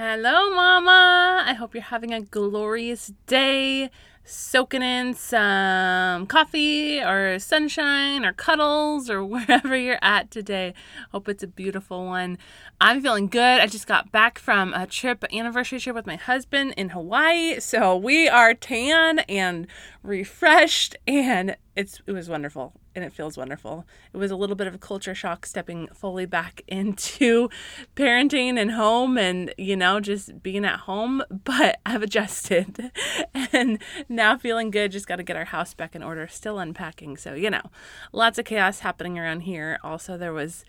Hello, 0.00 0.54
Mama. 0.54 1.42
I 1.44 1.54
hope 1.54 1.74
you're 1.74 1.82
having 1.82 2.14
a 2.14 2.20
glorious 2.20 3.12
day, 3.26 3.90
soaking 4.22 4.80
in 4.80 5.14
some 5.14 6.28
coffee 6.28 7.00
or 7.00 7.40
sunshine 7.40 8.24
or 8.24 8.32
cuddles 8.32 9.10
or 9.10 9.24
wherever 9.24 9.76
you're 9.76 9.98
at 10.00 10.30
today. 10.30 10.72
Hope 11.10 11.28
it's 11.28 11.42
a 11.42 11.48
beautiful 11.48 12.06
one. 12.06 12.38
I'm 12.80 13.02
feeling 13.02 13.26
good. 13.26 13.60
I 13.60 13.66
just 13.66 13.88
got 13.88 14.12
back 14.12 14.38
from 14.38 14.72
a 14.72 14.86
trip, 14.86 15.24
anniversary 15.32 15.80
trip 15.80 15.96
with 15.96 16.06
my 16.06 16.14
husband 16.14 16.74
in 16.76 16.90
Hawaii. 16.90 17.58
So 17.58 17.96
we 17.96 18.28
are 18.28 18.54
tan 18.54 19.18
and 19.28 19.66
refreshed 20.04 20.94
and 21.08 21.56
it's 21.74 22.00
it 22.06 22.12
was 22.12 22.28
wonderful 22.28 22.72
and 22.98 23.06
it 23.06 23.12
feels 23.12 23.36
wonderful. 23.36 23.86
It 24.12 24.16
was 24.16 24.32
a 24.32 24.36
little 24.36 24.56
bit 24.56 24.66
of 24.66 24.74
a 24.74 24.78
culture 24.78 25.14
shock 25.14 25.46
stepping 25.46 25.86
fully 25.94 26.26
back 26.26 26.62
into 26.68 27.48
parenting 27.94 28.58
and 28.58 28.72
home 28.72 29.16
and, 29.16 29.54
you 29.56 29.76
know, 29.76 30.00
just 30.00 30.42
being 30.42 30.64
at 30.64 30.80
home, 30.80 31.22
but 31.30 31.78
I've 31.86 32.02
adjusted 32.02 32.90
and 33.52 33.78
now 34.08 34.36
feeling 34.36 34.70
good. 34.70 34.90
Just 34.90 35.06
got 35.06 35.16
to 35.16 35.22
get 35.22 35.36
our 35.36 35.44
house 35.44 35.74
back 35.74 35.94
in 35.94 36.02
order, 36.02 36.26
still 36.26 36.58
unpacking. 36.58 37.16
So, 37.16 37.34
you 37.34 37.50
know, 37.50 37.70
lots 38.12 38.38
of 38.38 38.44
chaos 38.44 38.80
happening 38.80 39.16
around 39.16 39.40
here. 39.42 39.78
Also, 39.84 40.18
there 40.18 40.32
was 40.32 40.64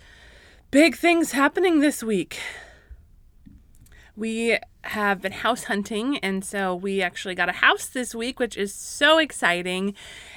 big 0.70 0.96
things 0.96 1.32
happening 1.32 1.80
this 1.80 2.04
week 2.04 2.40
we 4.20 4.58
have 4.84 5.22
been 5.22 5.32
house 5.32 5.66
hunting 5.66 6.18
and 6.20 6.44
so 6.44 6.74
we 6.74 7.02
actually 7.02 7.36
got 7.36 7.50
a 7.50 7.54
house 7.54 7.86
this 7.88 8.16
week 8.16 8.40
which 8.40 8.58
is 8.58 8.74
so 8.74 9.18
exciting. 9.18 9.94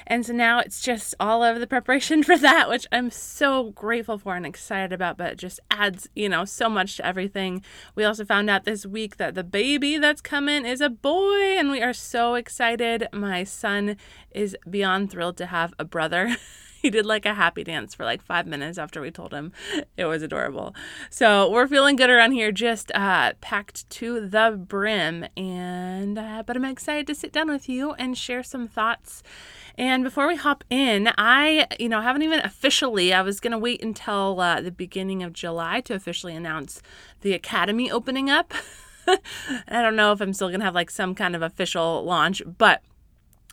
And 0.07 0.25
so 0.25 0.33
now 0.33 0.59
it's 0.59 0.81
just 0.81 1.15
all 1.19 1.43
of 1.43 1.59
the 1.59 1.67
preparation 1.67 2.23
for 2.27 2.37
that 2.37 2.69
which 2.69 2.87
i'm 2.91 3.09
so 3.09 3.71
grateful 3.71 4.17
for 4.17 4.35
and 4.35 4.45
excited 4.45 4.91
about 4.91 5.17
but 5.17 5.33
it 5.33 5.37
just 5.37 5.59
adds 5.71 6.09
you 6.15 6.29
know 6.29 6.45
so 6.45 6.69
much 6.69 6.97
to 6.97 7.05
everything. 7.05 7.63
We 7.95 8.03
also 8.03 8.25
found 8.25 8.49
out 8.49 8.63
this 8.63 8.85
week 8.85 9.17
that 9.17 9.35
the 9.35 9.43
baby 9.43 9.97
that's 9.97 10.21
coming 10.21 10.65
is 10.65 10.81
a 10.81 10.89
boy 10.89 11.57
and 11.57 11.69
we 11.69 11.81
are 11.81 11.93
so 11.93 12.35
excited. 12.35 13.07
My 13.11 13.43
son 13.43 13.97
is 14.31 14.55
beyond 14.69 15.11
thrilled 15.11 15.37
to 15.37 15.47
have 15.47 15.73
a 15.77 15.85
brother 15.85 16.37
he 16.83 16.89
did 16.89 17.05
like 17.05 17.25
a 17.25 17.33
happy 17.33 17.63
dance 17.63 17.95
for 17.95 18.03
like 18.03 18.21
five 18.21 18.45
minutes 18.45 18.77
after 18.77 19.01
we 19.01 19.09
told 19.09 19.33
him. 19.33 19.53
It 19.95 20.05
was 20.05 20.21
adorable. 20.21 20.75
So 21.09 21.49
we're 21.49 21.67
feeling 21.67 21.95
good 21.95 22.09
around 22.09 22.33
here, 22.33 22.51
just 22.51 22.91
uh, 22.93 23.33
packed 23.39 23.89
to 23.91 24.27
the 24.27 24.51
brim. 24.51 25.25
And 25.37 26.19
uh, 26.19 26.43
but 26.45 26.57
I'm 26.57 26.65
excited 26.65 27.07
to 27.07 27.15
sit 27.15 27.31
down 27.31 27.49
with 27.49 27.69
you 27.69 27.93
and 27.93 28.17
share 28.17 28.43
some 28.43 28.67
thoughts. 28.67 29.23
And 29.77 30.03
before 30.03 30.27
we 30.27 30.35
hop 30.35 30.65
in, 30.69 31.09
I 31.17 31.67
you 31.79 31.87
know 31.89 32.01
haven't 32.01 32.21
even 32.21 32.41
officially. 32.41 33.13
I 33.13 33.21
was 33.21 33.39
gonna 33.39 33.57
wait 33.57 33.81
until 33.81 34.39
uh, 34.41 34.59
the 34.59 34.71
beginning 34.71 35.23
of 35.23 35.31
July 35.31 35.79
to 35.81 35.93
officially 35.93 36.35
announce 36.35 36.81
the 37.21 37.33
academy 37.33 37.89
opening 37.89 38.29
up. 38.29 38.53
I 39.07 39.81
don't 39.81 39.95
know 39.95 40.11
if 40.11 40.19
I'm 40.19 40.33
still 40.33 40.49
gonna 40.49 40.65
have 40.65 40.75
like 40.75 40.91
some 40.91 41.15
kind 41.15 41.33
of 41.33 41.41
official 41.41 42.03
launch, 42.03 42.41
but 42.45 42.83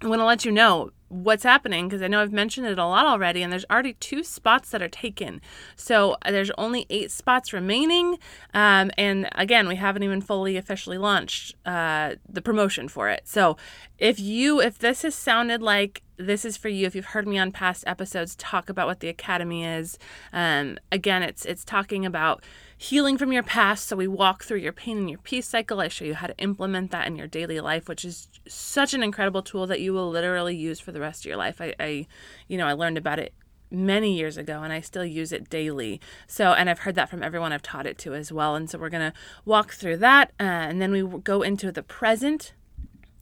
I 0.03 0.09
want 0.09 0.21
to 0.21 0.25
let 0.25 0.45
you 0.45 0.53
know 0.53 0.91
what's 1.11 1.43
happening 1.43 1.89
because 1.89 2.03
I 2.03 2.09
know 2.09 2.23
I've 2.23 2.33
mentioned 2.33 2.67
it 2.67 2.79
a 2.79 2.87
lot 2.87 3.05
already, 3.05 3.43
and 3.43 3.53
there's 3.53 3.65
already 3.71 3.95
two 3.95 4.23
spots 4.23 4.71
that 4.71 4.81
are 4.81 4.89
taken. 4.89 5.41
So 5.77 6.17
uh, 6.23 6.31
there's 6.31 6.53
only 6.57 6.87
eight 6.89 7.11
spots 7.11 7.53
remaining. 7.53 8.19
Um, 8.55 8.91
and 8.97 9.29
again, 9.33 9.69
we 9.69 9.77
haven't 9.77 10.05
even 10.05 10.21
fully 10.21 10.57
officially 10.57 10.99
launched 10.99 11.57
uh, 11.67 12.15
the 12.29 12.41
promotion 12.41 12.89
for 12.89 13.09
it. 13.09 13.23
So 13.25 13.57
if 13.99 14.19
you, 14.19 14.61
if 14.61 14.79
this 14.79 15.03
has 15.03 15.15
sounded 15.15 15.61
like 15.61 16.03
this 16.21 16.45
is 16.45 16.57
for 16.57 16.69
you 16.69 16.87
if 16.87 16.95
you've 16.95 17.07
heard 17.07 17.27
me 17.27 17.39
on 17.39 17.51
past 17.51 17.85
episodes 17.87 18.37
talk 18.37 18.69
about 18.69 18.87
what 18.87 19.01
the 19.01 19.09
academy 19.09 19.65
is 19.65 19.99
um, 20.33 20.79
again 20.93 21.23
it's 21.23 21.45
it's 21.45 21.65
talking 21.65 22.05
about 22.05 22.45
healing 22.77 23.17
from 23.17 23.33
your 23.33 23.43
past 23.43 23.87
so 23.87 23.97
we 23.97 24.07
walk 24.07 24.45
through 24.45 24.59
your 24.59 24.73
pain 24.73 24.99
and 24.99 25.11
your 25.11 25.19
peace 25.19 25.49
cycle 25.49 25.81
i 25.81 25.89
show 25.89 26.05
you 26.05 26.15
how 26.15 26.27
to 26.27 26.39
implement 26.39 26.91
that 26.91 27.07
in 27.07 27.17
your 27.17 27.27
daily 27.27 27.61
life 27.61 27.89
which 27.89 28.05
is 28.05 28.29
such 28.47 28.95
an 28.95 29.03
incredible 29.03 29.43
tool 29.43 29.67
that 29.67 29.81
you 29.81 29.93
will 29.93 30.11
literally 30.11 30.57
use 30.57 30.79
for 30.81 30.93
the 30.93 31.01
rest 31.01 31.23
of 31.23 31.29
your 31.29 31.37
life 31.37 31.61
i, 31.61 31.75
I 31.81 32.07
you 32.49 32.59
know 32.59 32.67
i 32.67 32.73
learned 32.73 32.99
about 32.99 33.19
it 33.19 33.33
many 33.73 34.17
years 34.17 34.37
ago 34.37 34.63
and 34.63 34.73
I 34.73 34.81
still 34.81 35.05
use 35.05 35.33
it 35.33 35.49
daily. 35.49 36.01
So, 36.27 36.53
and 36.53 36.69
I've 36.69 36.81
heard 36.81 36.97
that 36.97 37.09
from 37.09 37.23
everyone 37.23 37.53
I've 37.53 37.63
taught 37.63 37.87
it 37.87 37.99
to 37.99 38.15
as 38.15 38.33
well. 38.33 38.57
And 38.57 38.69
so 38.69 38.79
we're 38.79 38.89
going 38.91 39.13
to 39.13 39.17
walk 39.45 39.73
through 39.73 39.99
that 39.99 40.33
uh, 40.41 40.43
and 40.43 40.83
then 40.83 40.91
we 40.91 41.03
go 41.21 41.43
into 41.43 41.71
the 41.71 41.85
present 41.85 42.53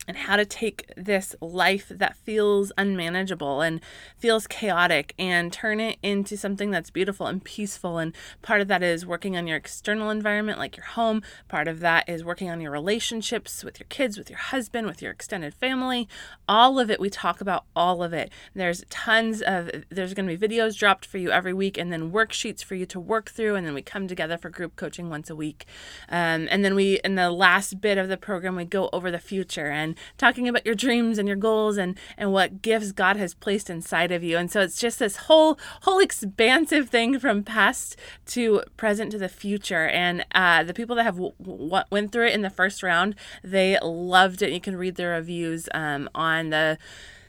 and 0.08 0.16
how 0.16 0.36
to 0.36 0.46
take 0.46 0.90
this 0.96 1.36
life 1.42 1.92
that 1.94 2.16
feels 2.16 2.72
unmanageable 2.78 3.60
and 3.60 3.80
feels 4.16 4.46
chaotic 4.46 5.14
and 5.18 5.52
turn 5.52 5.78
it 5.80 5.98
into 6.02 6.34
something 6.34 6.70
that's 6.70 6.88
beautiful 6.88 7.26
and 7.26 7.44
peaceful. 7.44 7.98
And 7.98 8.14
part 8.40 8.62
of 8.62 8.68
that 8.68 8.82
is 8.82 9.04
working 9.04 9.36
on 9.36 9.46
your 9.46 9.58
external 9.58 10.08
environment, 10.08 10.58
like 10.58 10.78
your 10.78 10.86
home. 10.86 11.22
Part 11.46 11.68
of 11.68 11.80
that 11.80 12.08
is 12.08 12.24
working 12.24 12.48
on 12.48 12.62
your 12.62 12.70
relationships 12.72 13.62
with 13.62 13.78
your 13.78 13.86
kids, 13.90 14.16
with 14.16 14.30
your 14.30 14.38
husband, 14.38 14.86
with 14.86 15.02
your 15.02 15.12
extended 15.12 15.52
family. 15.52 16.08
All 16.48 16.80
of 16.80 16.90
it, 16.90 16.98
we 16.98 17.10
talk 17.10 17.42
about 17.42 17.66
all 17.76 18.02
of 18.02 18.14
it. 18.14 18.32
There's 18.54 18.84
tons 18.88 19.42
of, 19.42 19.70
there's 19.90 20.14
going 20.14 20.26
to 20.26 20.36
be 20.36 20.48
videos 20.48 20.78
dropped 20.78 21.04
for 21.04 21.18
you 21.18 21.30
every 21.30 21.52
week 21.52 21.76
and 21.76 21.92
then 21.92 22.12
worksheets 22.12 22.64
for 22.64 22.74
you 22.76 22.86
to 22.86 22.98
work 22.98 23.30
through. 23.30 23.56
And 23.56 23.66
then 23.66 23.74
we 23.74 23.82
come 23.82 24.08
together 24.08 24.38
for 24.38 24.48
group 24.48 24.74
coaching 24.74 25.10
once 25.10 25.28
a 25.28 25.36
week. 25.36 25.66
Um, 26.08 26.48
and 26.50 26.64
then 26.64 26.74
we, 26.74 26.98
in 27.04 27.16
the 27.16 27.30
last 27.30 27.82
bit 27.82 27.98
of 27.98 28.08
the 28.08 28.16
program, 28.16 28.56
we 28.56 28.64
go 28.64 28.88
over 28.94 29.10
the 29.10 29.18
future 29.18 29.66
and 29.66 29.97
talking 30.16 30.48
about 30.48 30.66
your 30.66 30.74
dreams 30.74 31.18
and 31.18 31.28
your 31.28 31.36
goals 31.36 31.76
and 31.76 31.98
and 32.16 32.32
what 32.32 32.62
gifts 32.62 32.92
God 32.92 33.16
has 33.16 33.34
placed 33.34 33.70
inside 33.70 34.12
of 34.12 34.22
you. 34.22 34.36
And 34.36 34.50
so 34.50 34.60
it's 34.60 34.80
just 34.80 34.98
this 34.98 35.16
whole 35.16 35.58
whole 35.82 35.98
expansive 35.98 36.88
thing 36.88 37.18
from 37.18 37.42
past 37.42 37.96
to 38.26 38.62
present 38.76 39.12
to 39.12 39.18
the 39.18 39.28
future. 39.28 39.86
And 39.88 40.24
uh, 40.34 40.62
the 40.62 40.74
people 40.74 40.96
that 40.96 41.04
have 41.04 41.16
w- 41.16 41.34
w- 41.40 41.84
went 41.90 42.12
through 42.12 42.28
it 42.28 42.34
in 42.34 42.42
the 42.42 42.50
first 42.50 42.82
round, 42.82 43.14
they 43.42 43.78
loved 43.82 44.42
it. 44.42 44.52
You 44.52 44.60
can 44.60 44.76
read 44.76 44.96
their 44.96 45.10
reviews 45.10 45.68
um, 45.74 46.08
on 46.14 46.50
the 46.50 46.78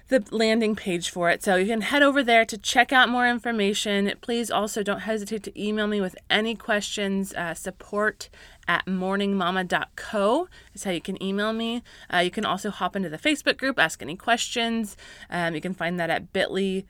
the 0.10 0.26
landing 0.32 0.76
page 0.76 1.10
for 1.12 1.30
it. 1.30 1.44
So 1.44 1.56
you 1.56 1.68
can 1.68 1.82
head 1.82 2.02
over 2.02 2.24
there 2.24 2.44
to 2.44 2.58
check 2.58 2.92
out 2.92 3.10
more 3.10 3.28
information. 3.28 4.12
Please 4.22 4.52
also 4.52 4.84
don't 4.84 5.02
hesitate 5.02 5.44
to 5.44 5.62
email 5.62 5.88
me 5.88 6.02
with 6.02 6.16
any 6.30 6.56
questions. 6.56 7.34
Uh, 7.34 7.54
support 7.54 8.30
at 8.70 8.86
morningmama.co 8.86 10.48
is 10.76 10.84
how 10.84 10.92
you 10.92 11.02
can 11.02 11.22
email 11.22 11.52
me. 11.52 11.82
Uh, 12.14 12.20
you 12.20 12.30
can 12.30 12.46
also 12.46 12.70
hop 12.70 12.96
into 12.96 13.10
the 13.10 13.18
Facebook 13.18 13.58
group, 13.58 13.80
ask 13.80 14.02
any 14.02 14.16
questions. 14.16 14.96
Um, 15.30 15.56
you 15.56 15.60
can 15.60 15.74
find 15.74 16.00
that 16.00 16.12
at 16.12 16.32
bit.ly 16.32 16.86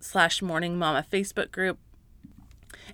slash 0.00 0.40
morningmama 0.40 1.06
Facebook 1.06 1.52
group. 1.52 1.78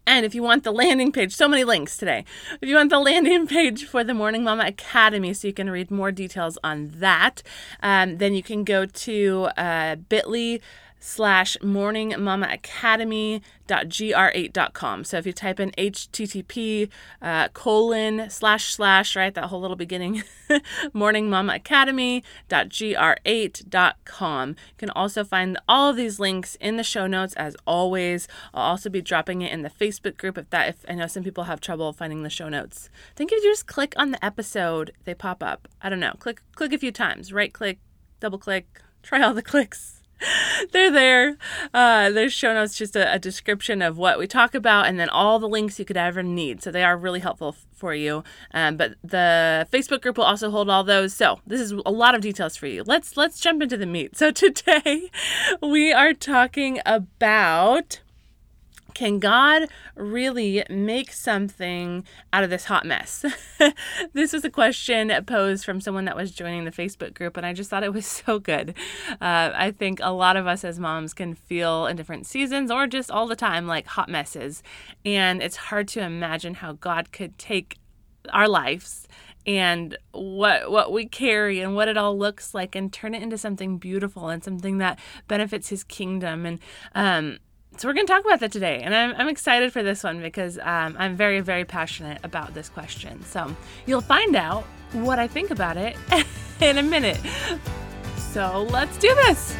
And 0.06 0.27
if 0.27 0.34
you 0.34 0.43
want 0.43 0.62
the 0.62 0.72
landing 0.72 1.11
page, 1.11 1.34
so 1.34 1.49
many 1.49 1.65
links 1.65 1.97
today. 1.97 2.25
If 2.61 2.69
you 2.69 2.77
want 2.77 2.91
the 2.91 2.99
landing 2.99 3.47
page 3.47 3.84
for 3.84 4.05
the 4.05 4.15
Morning 4.15 4.44
Mama 4.44 4.65
Academy, 4.67 5.33
so 5.33 5.49
you 5.49 5.55
can 5.55 5.71
read 5.71 5.91
more 5.91 6.12
details 6.12 6.59
on 6.62 6.88
that, 6.97 7.43
um, 7.83 8.19
then 8.19 8.34
you 8.34 8.43
can 8.43 8.62
go 8.62 8.84
to 8.84 9.49
uh, 9.56 9.97
bit.ly 9.97 10.61
slash 11.00 11.56
morning 11.62 12.14
mama 12.19 12.48
academy 12.50 13.41
gr8.com 13.69 15.04
so 15.04 15.19
if 15.19 15.26
you 15.26 15.32
type 15.32 15.60
in 15.60 15.70
http 15.72 16.88
uh, 17.20 17.48
colon 17.48 18.31
slash 18.31 18.75
slash 18.75 19.14
right 19.14 19.34
that 19.34 19.44
whole 19.44 19.60
little 19.60 19.76
beginning 19.76 20.22
morning 20.92 21.31
mama 21.31 21.54
academy 21.54 22.25
gr8.com 22.48 24.48
you 24.48 24.54
can 24.76 24.91
also 24.91 25.25
find 25.25 25.58
all 25.69 25.91
of 25.91 25.97
these 25.97 26.19
links 26.19 26.56
in 26.60 26.76
the 26.76 26.82
show 26.82 27.06
notes 27.06 27.34
as 27.34 27.56
always. 27.66 28.26
I'll 28.53 28.70
also 28.70 28.91
be 28.91 29.03
dropping 29.03 29.42
it 29.42 29.53
in 29.53 29.62
the 29.62 29.70
facebook 29.70 30.16
group 30.16 30.38
if 30.38 30.50
that 30.50 30.69
if 30.69 30.84
i 30.88 30.94
know 30.94 31.06
some 31.06 31.22
people 31.22 31.44
have 31.44 31.60
trouble 31.60 31.92
finding 31.92 32.22
the 32.22 32.31
show 32.31 32.48
notes. 32.48 32.88
I 33.12 33.16
think 33.16 33.32
if 33.32 33.44
you 33.44 33.50
just 33.50 33.66
click 33.66 33.94
on 33.97 34.10
the 34.10 34.25
episode 34.25 34.92
they 35.04 35.14
pop 35.14 35.42
up. 35.42 35.69
I 35.81 35.88
don't 35.88 36.00
know. 36.00 36.14
Click 36.19 36.42
click 36.54 36.72
a 36.72 36.78
few 36.78 36.92
times. 36.92 37.32
Right 37.32 37.53
click 37.53 37.78
double 38.20 38.38
click 38.38 38.81
try 39.03 39.22
all 39.22 39.34
the 39.34 39.42
clicks 39.42 39.97
they're 40.73 40.91
there. 40.91 41.37
Uh, 41.73 42.11
there's 42.11 42.33
show 42.33 42.53
notes, 42.55 42.77
just 42.77 42.97
a, 42.97 43.12
a, 43.12 43.19
description 43.19 43.83
of 43.83 43.99
what 43.99 44.19
we 44.19 44.27
talk 44.27 44.55
about, 44.55 44.87
and 44.87 44.99
then 44.99 45.09
all 45.09 45.39
the 45.39 45.49
links 45.49 45.79
you 45.79 45.84
could 45.84 45.97
ever 45.97 46.23
need. 46.23 46.62
So 46.62 46.71
they 46.71 46.84
are 46.84 46.97
really 46.97 47.21
helpful 47.21 47.49
f- 47.49 47.67
for 47.73 47.95
you. 47.95 48.25
Um, 48.53 48.77
but 48.77 48.95
the 49.03 49.67
Facebook 49.73 50.03
group 50.03 50.19
will 50.19 50.25
also 50.25 50.50
hold 50.50 50.69
all 50.69 50.85
those. 50.85 51.15
So 51.15 51.41
this 51.47 51.61
is 51.61 51.73
a 51.73 51.91
lot 51.91 52.15
of 52.15 52.20
details 52.20 52.56
for 52.56 52.67
you. 52.67 52.82
Let's 52.85 53.17
let's 53.17 53.41
jump 53.41 53.62
into 53.62 53.76
the 53.76 53.87
meat. 53.87 54.17
So 54.17 54.31
today 54.32 55.11
we 55.62 55.93
are 55.93 56.12
talking 56.12 56.81
about 56.85 58.00
can 58.99 59.21
God 59.21 59.69
really 59.95 60.65
make 60.69 61.12
something 61.12 62.05
out 62.33 62.43
of 62.43 62.50
this 62.50 62.65
hot 62.65 62.85
mess? 62.85 63.25
this 64.12 64.33
was 64.33 64.45
a 64.45 64.50
question 64.50 65.12
posed 65.25 65.65
from 65.65 65.81
someone 65.81 66.05
that 66.06 66.17
was 66.17 66.33
joining 66.33 66.65
the 66.65 66.73
Facebook 66.73 67.15
group, 67.15 67.37
and 67.37 67.47
I 67.47 67.53
just 67.53 67.71
thought 67.71 67.85
it 67.85 67.93
was 67.93 68.06
so 68.27 68.41
good. 68.41 68.75
Uh, 69.21 69.53
I 69.55 69.71
think 69.71 70.00
a 70.03 70.11
lot 70.11 70.37
of 70.37 70.49
us 70.49 70.65
as 70.65 70.81
moms 70.81 71.15
can 71.15 71.37
feel 71.37 71.87
in 71.87 71.95
different 71.95 72.27
seasons 72.27 72.73
or 72.73 72.89
just 72.89 73.09
all 73.09 73.29
the 73.29 73.37
time 73.37 73.69
like 73.69 73.87
hot 73.87 74.09
messes. 74.09 74.65
And 75.05 75.45
it's 75.45 75.56
hard 75.56 75.87
to 75.89 76.00
imagine 76.00 76.55
how 76.55 76.73
God 76.73 77.12
could 77.12 77.39
take 77.39 77.79
our 78.33 78.49
lives 78.49 79.06
and 79.47 79.97
what 80.11 80.73
what 80.73 80.93
we 80.93 81.06
carry 81.06 81.61
and 81.61 81.77
what 81.77 81.87
it 81.87 81.97
all 81.97 82.19
looks 82.19 82.53
like 82.53 82.75
and 82.75 82.93
turn 82.93 83.15
it 83.15 83.23
into 83.23 83.39
something 83.39 83.79
beautiful 83.79 84.29
and 84.29 84.43
something 84.43 84.79
that 84.79 84.99
benefits 85.29 85.69
his 85.69 85.85
kingdom 85.85 86.45
and 86.45 86.59
um 86.97 87.39
so 87.78 87.86
we're 87.86 87.94
going 87.94 88.08
to 88.08 88.12
talk 88.12 88.25
about 88.25 88.40
that 88.40 88.50
today. 88.50 88.82
And 88.82 88.92
I'm, 88.92 89.14
I'm 89.16 89.28
excited 89.28 89.72
for 89.72 89.84
this 89.84 90.02
one 90.02 90.20
because 90.20 90.58
um, 90.58 90.96
I'm 90.98 91.14
very, 91.14 91.40
very 91.40 91.64
passionate 91.64 92.19
about 92.25 92.52
this 92.52 92.69
question. 92.69 93.25
So 93.25 93.54
you'll 93.86 94.00
find 94.00 94.34
out 94.34 94.64
what 94.92 95.20
I 95.20 95.28
think 95.28 95.52
about 95.52 95.76
it 95.76 95.96
in 96.60 96.78
a 96.78 96.82
minute. 96.82 97.20
So 98.16 98.66
let's 98.70 98.98
do 98.98 99.14
this. 99.14 99.56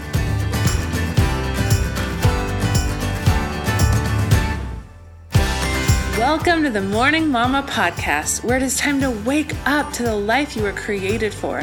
Welcome 6.19 6.65
to 6.65 6.71
the 6.71 6.83
Morning 6.83 7.31
Mama 7.31 7.63
podcast, 7.63 8.43
where 8.43 8.57
it 8.57 8.63
is 8.65 8.77
time 8.77 9.01
to 9.01 9.13
wake 9.25 9.55
up 9.65 9.93
to 9.93 10.03
the 10.03 10.17
life 10.17 10.57
you 10.57 10.65
were 10.65 10.73
created 10.73 11.33
for. 11.33 11.63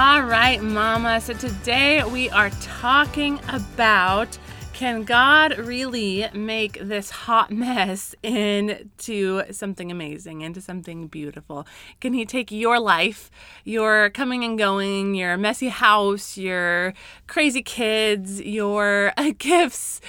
All 0.00 0.22
right, 0.22 0.62
Mama. 0.62 1.20
So 1.20 1.32
today 1.32 2.04
we 2.04 2.30
are 2.30 2.50
talking 2.62 3.40
about 3.48 4.38
can 4.78 5.02
God 5.02 5.58
really 5.58 6.28
make 6.32 6.78
this 6.80 7.10
hot 7.10 7.50
mess 7.50 8.14
into 8.22 9.42
something 9.52 9.90
amazing, 9.90 10.42
into 10.42 10.60
something 10.60 11.08
beautiful? 11.08 11.66
Can 12.00 12.12
He 12.12 12.24
take 12.24 12.52
your 12.52 12.78
life, 12.78 13.28
your 13.64 14.08
coming 14.08 14.44
and 14.44 14.56
going, 14.56 15.16
your 15.16 15.36
messy 15.36 15.66
house, 15.66 16.38
your 16.38 16.94
crazy 17.26 17.60
kids, 17.60 18.40
your 18.40 19.12
gifts, 19.38 20.00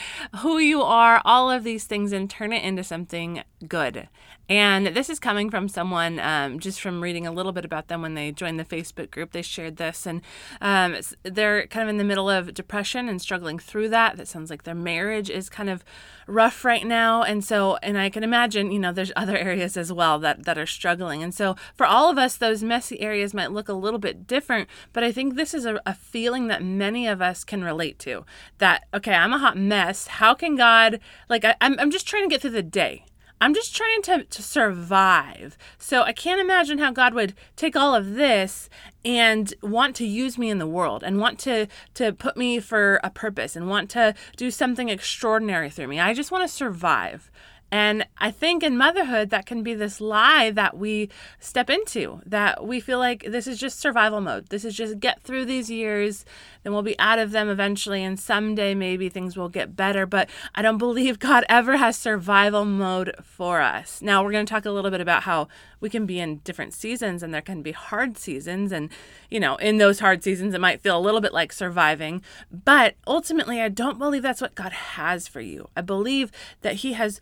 who 0.42 0.60
you 0.60 0.84
are, 0.84 1.20
all 1.26 1.50
of 1.50 1.64
these 1.64 1.86
things, 1.86 2.12
and 2.12 2.30
turn 2.30 2.54
it 2.54 2.64
into 2.64 2.84
something 2.84 3.42
good? 3.68 4.08
And 4.50 4.88
this 4.88 5.12
is 5.12 5.20
coming 5.20 5.52
from 5.52 5.70
someone 5.70 6.20
um, 6.20 6.60
just 6.60 6.82
from 6.82 7.02
reading 7.02 7.28
a 7.28 7.32
little 7.32 7.52
bit 7.52 7.66
about 7.66 7.88
them 7.88 8.02
when 8.02 8.16
they 8.16 8.32
joined 8.32 8.60
the 8.60 8.66
Facebook 8.66 9.12
group. 9.12 9.32
They 9.32 9.44
shared 9.44 9.78
this, 9.78 10.08
and 10.08 10.22
um, 10.60 10.98
they're 11.22 11.68
kind 11.68 11.84
of 11.84 11.90
in 11.90 11.98
the 11.98 12.04
middle 12.04 12.28
of 12.28 12.56
depression 12.56 13.08
and 13.08 13.22
struggling 13.22 13.60
through 13.60 13.90
that. 13.90 14.18
That 14.18 14.28
sounds 14.28 14.50
like 14.50 14.59
their 14.64 14.76
marriage 14.76 15.30
is 15.30 15.50
kind 15.50 15.70
of 15.70 15.84
rough 16.28 16.64
right 16.64 16.86
now. 16.86 17.24
And 17.24 17.44
so, 17.44 17.78
and 17.78 17.98
I 17.98 18.10
can 18.10 18.24
imagine, 18.24 18.72
you 18.72 18.80
know, 18.80 18.92
there's 18.92 19.12
other 19.16 19.38
areas 19.50 19.78
as 19.78 19.92
well 19.92 20.20
that, 20.20 20.46
that 20.46 20.58
are 20.58 20.66
struggling. 20.66 21.24
And 21.24 21.34
so, 21.34 21.56
for 21.76 21.86
all 21.86 22.10
of 22.10 22.18
us, 22.18 22.38
those 22.38 22.64
messy 22.64 23.02
areas 23.02 23.34
might 23.34 23.52
look 23.52 23.70
a 23.70 23.74
little 23.74 24.00
bit 24.00 24.28
different, 24.28 24.70
but 24.94 25.04
I 25.04 25.12
think 25.12 25.36
this 25.36 25.54
is 25.54 25.66
a, 25.66 25.82
a 25.86 25.94
feeling 25.94 26.48
that 26.48 26.64
many 26.64 27.08
of 27.08 27.22
us 27.22 27.44
can 27.44 27.64
relate 27.64 28.00
to 28.00 28.26
that, 28.60 28.86
okay, 28.94 29.14
I'm 29.14 29.34
a 29.34 29.40
hot 29.40 29.58
mess. 29.58 30.08
How 30.08 30.34
can 30.34 30.56
God, 30.56 31.00
like, 31.30 31.44
I, 31.46 31.56
I'm, 31.62 31.80
I'm 31.80 31.92
just 31.92 32.08
trying 32.08 32.24
to 32.24 32.30
get 32.30 32.42
through 32.42 32.52
the 32.52 32.64
day. 32.64 33.06
I'm 33.42 33.54
just 33.54 33.76
trying 33.76 34.02
to, 34.04 34.24
to 34.24 34.44
survive. 34.44 35.58
So 35.78 36.04
I 36.04 36.12
can't 36.12 36.42
imagine 36.42 36.78
how 36.78 36.92
God 36.92 37.14
would 37.14 37.34
take 37.56 37.76
all 37.76 37.96
of 37.96 38.16
this 38.16 38.70
and 39.06 39.54
want 39.62 39.96
to 39.98 40.06
use 40.06 40.38
me 40.38 40.50
in 40.50 40.60
the 40.60 40.68
world 40.68 41.04
and 41.04 41.20
want 41.20 41.40
to 41.40 41.68
to 41.94 42.12
put 42.12 42.36
me 42.36 42.60
for 42.60 43.00
a 43.04 43.10
purpose 43.10 43.56
and 43.56 43.70
want 43.70 43.90
to 43.92 44.14
do 44.36 44.52
something 44.52 44.90
extraordinary 44.90 45.70
through 45.70 45.88
me. 45.88 46.00
I 46.00 46.14
just 46.14 46.32
want 46.32 46.44
to 46.44 46.54
survive. 46.54 47.32
And 47.72 48.08
I 48.18 48.32
think 48.32 48.64
in 48.64 48.78
motherhood, 48.78 49.30
that 49.30 49.46
can 49.46 49.64
be 49.64 49.74
this 49.74 50.02
lie 50.02 50.50
that 50.52 50.78
we 50.78 51.10
step 51.40 51.70
into, 51.70 52.22
that 52.26 52.66
we 52.66 52.80
feel 52.80 52.98
like 52.98 53.24
this 53.24 53.48
is 53.48 53.60
just 53.60 53.80
survival 53.80 54.22
mode. 54.22 54.48
This 54.50 54.66
is 54.66 54.76
just 54.76 55.00
get 55.00 55.22
through 55.22 55.46
these 55.46 55.70
years, 55.70 56.26
then 56.64 56.74
we'll 56.74 56.82
be 56.82 57.00
out 57.00 57.20
of 57.20 57.32
them 57.32 57.48
eventually, 57.48 58.04
and 58.04 58.20
someday 58.20 58.74
maybe 58.74 59.08
things 59.08 59.38
will 59.38 59.50
get 59.50 59.76
better. 59.76 60.06
But 60.06 60.30
I 60.56 60.62
don't 60.62 60.78
believe 60.78 61.20
God 61.30 61.46
ever 61.48 61.78
has 61.78 61.96
survival 61.98 62.66
mode 62.66 63.14
for 63.24 63.62
us. 63.62 64.02
Now, 64.02 64.24
we're 64.24 64.32
going 64.32 64.46
to 64.46 64.54
talk 64.54 64.66
a 64.66 64.72
little 64.72 64.92
bit 64.92 65.02
about 65.02 65.24
how 65.24 65.48
we 65.80 65.90
can 65.90 66.06
be 66.06 66.20
in 66.20 66.38
different 66.40 66.74
seasons 66.74 67.24
and 67.24 67.34
there 67.34 67.42
can 67.42 67.62
be 67.62 67.72
hard 67.72 68.18
seasons. 68.18 68.72
And, 68.72 68.90
you 69.30 69.40
know, 69.40 69.56
in 69.58 69.78
those 69.78 70.00
hard 70.00 70.24
seasons, 70.24 70.54
it 70.54 70.62
might 70.62 70.82
feel 70.82 70.98
a 70.98 71.00
little 71.00 71.22
bit 71.22 71.34
like 71.34 71.54
surviving. 71.54 72.22
But 72.52 72.96
ultimately, 73.08 73.62
I 73.62 73.70
don't 73.70 73.98
believe 73.98 74.24
that's 74.24 74.42
what 74.42 74.56
God 74.56 74.74
has 74.74 75.28
for 75.28 75.42
you. 75.42 75.70
I 75.76 75.82
believe 75.82 76.32
that 76.62 76.76
He 76.76 76.94
has 76.94 77.22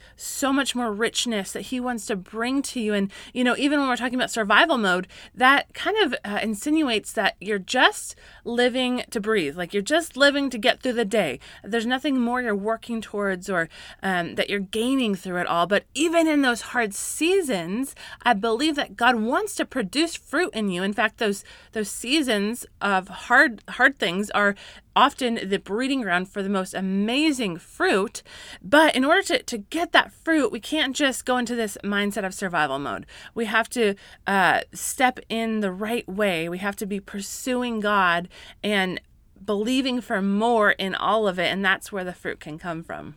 much 0.54 0.76
more 0.76 0.92
richness 0.92 1.52
that 1.52 1.62
He 1.62 1.80
wants 1.80 2.06
to 2.08 2.16
bring 2.16 2.62
to 2.64 2.80
you. 2.80 2.94
And, 2.94 3.12
you 3.34 3.44
know, 3.44 3.56
even 3.58 3.80
when 3.80 3.90
we're 3.90 3.98
talking 3.98 4.16
about 4.16 4.32
survival 4.32 4.78
mode, 4.78 5.08
that 5.34 5.74
kind 5.74 5.98
of 5.98 6.16
uh, 6.24 6.40
insinuates 6.42 7.14
that 7.14 7.36
you're 7.40 7.58
just 7.60 8.16
living 8.44 9.04
to 9.10 9.20
breathe, 9.20 9.58
like 9.58 9.74
you're 9.74 9.82
just 9.82 10.16
living 10.16 10.50
to 10.50 10.58
get 10.58 10.82
through 10.82 10.94
the 10.94 11.06
day. 11.06 11.40
There's 11.64 11.86
nothing 11.86 12.20
more 12.20 12.42
you're 12.42 12.56
working 12.56 13.02
towards 13.02 13.50
or 13.50 13.70
um, 14.04 14.36
that 14.36 14.50
you're 14.50 14.60
gaining 14.60 15.16
through 15.16 15.42
it 15.42 15.48
all. 15.48 15.68
But 15.68 15.86
even 15.94 16.28
in 16.28 16.42
those 16.42 16.62
hard 16.62 16.94
seasons, 16.94 17.96
I 18.24 18.34
believe 18.34 18.68
believe 18.68 18.76
that 18.76 18.98
God 18.98 19.16
wants 19.16 19.56
to 19.56 19.66
produce 19.66 20.16
fruit 20.16 20.50
in 20.54 20.70
you. 20.70 20.84
In 20.84 20.92
fact, 20.92 21.20
those 21.20 21.44
those 21.72 21.90
seasons 21.90 22.66
of 22.82 23.08
hard 23.08 23.64
hard 23.70 23.98
things 23.98 24.30
are 24.32 24.56
often 24.98 25.40
the 25.48 25.60
breeding 25.60 26.02
ground 26.02 26.28
for 26.28 26.42
the 26.42 26.50
most 26.50 26.74
amazing 26.74 27.56
fruit. 27.58 28.24
But 28.64 28.96
in 28.96 29.06
order 29.06 29.22
to, 29.22 29.44
to 29.44 29.58
get 29.60 29.92
that 29.92 30.12
fruit, 30.12 30.27
we 30.28 30.60
can't 30.60 30.96
just 30.96 31.26
go 31.26 31.38
into 31.38 31.56
this 31.56 31.78
mindset 31.84 32.26
of 32.26 32.34
survival 32.34 32.80
mode. 32.80 33.06
We 33.34 33.46
have 33.46 33.70
to 33.70 33.96
uh, 34.26 34.62
step 34.74 35.20
in 35.30 35.62
the 35.62 35.72
right 35.72 36.08
way. 36.08 36.50
We 36.50 36.58
have 36.58 36.76
to 36.78 36.86
be 36.86 37.00
pursuing 37.00 37.80
God 37.80 38.28
and 38.64 39.00
believing 39.44 40.02
for 40.02 40.22
more 40.22 40.72
in 40.72 40.96
all 40.96 41.28
of 41.28 41.40
it. 41.40 41.52
And 41.52 41.64
that's 41.64 41.92
where 41.92 42.04
the 42.04 42.14
fruit 42.14 42.40
can 42.40 42.60
come 42.60 42.84
from. 42.84 43.16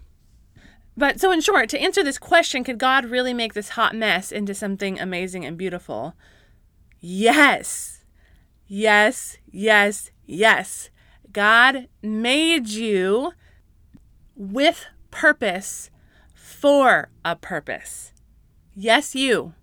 But 0.97 1.21
so, 1.21 1.31
in 1.31 1.41
short, 1.41 1.69
to 1.71 1.81
answer 1.81 2.03
this 2.03 2.19
question, 2.19 2.65
could 2.65 2.79
God 2.79 3.07
really 3.07 3.33
make 3.33 3.55
this 3.55 3.71
hot 3.71 3.95
mess 3.95 4.31
into 4.31 4.55
something 4.55 5.01
amazing 5.01 5.45
and 5.45 5.57
beautiful? 5.57 6.15
Yes. 7.01 8.05
Yes, 8.67 9.39
yes, 9.51 10.11
yes. 10.27 10.91
God 11.33 11.89
made 12.03 12.69
you 12.69 13.33
with 14.37 14.87
purpose 15.11 15.91
for 16.61 17.09
a 17.25 17.35
purpose. 17.35 18.13
Yes, 18.75 19.15
you. 19.15 19.55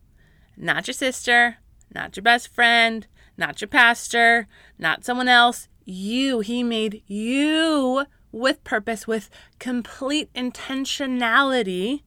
Not 0.58 0.88
your 0.88 0.96
sister, 0.96 1.58
not 1.94 2.18
your 2.18 2.24
best 2.24 2.48
friend, 2.48 3.06
not 3.38 3.62
your 3.62 3.68
pastor, 3.68 4.48
not 4.80 5.06
someone 5.06 5.28
else. 5.28 5.68
You. 5.86 6.40
He 6.40 6.64
made 6.64 7.04
you 7.06 8.06
with 8.32 8.64
purpose, 8.64 9.06
with 9.06 9.30
complete 9.60 10.34
intentionality, 10.34 12.02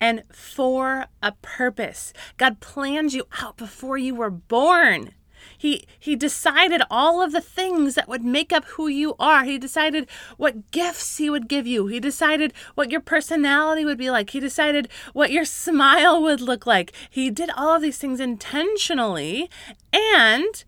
and 0.00 0.22
for 0.32 1.06
a 1.20 1.32
purpose. 1.42 2.12
God 2.36 2.60
planned 2.60 3.12
you 3.12 3.24
out 3.42 3.56
before 3.56 3.98
you 3.98 4.14
were 4.14 4.30
born. 4.30 5.14
He 5.56 5.84
he 5.98 6.16
decided 6.16 6.82
all 6.90 7.22
of 7.22 7.32
the 7.32 7.40
things 7.40 7.94
that 7.94 8.08
would 8.08 8.24
make 8.24 8.52
up 8.52 8.64
who 8.64 8.88
you 8.88 9.14
are. 9.18 9.44
He 9.44 9.58
decided 9.58 10.08
what 10.36 10.70
gifts 10.70 11.16
he 11.16 11.30
would 11.30 11.48
give 11.48 11.66
you. 11.66 11.86
He 11.86 12.00
decided 12.00 12.52
what 12.74 12.90
your 12.90 13.00
personality 13.00 13.84
would 13.84 13.98
be 13.98 14.10
like. 14.10 14.30
He 14.30 14.40
decided 14.40 14.88
what 15.12 15.32
your 15.32 15.44
smile 15.44 16.22
would 16.22 16.40
look 16.40 16.66
like. 16.66 16.92
He 17.08 17.30
did 17.30 17.50
all 17.56 17.74
of 17.74 17.82
these 17.82 17.98
things 17.98 18.20
intentionally 18.20 19.50
and 19.92 20.64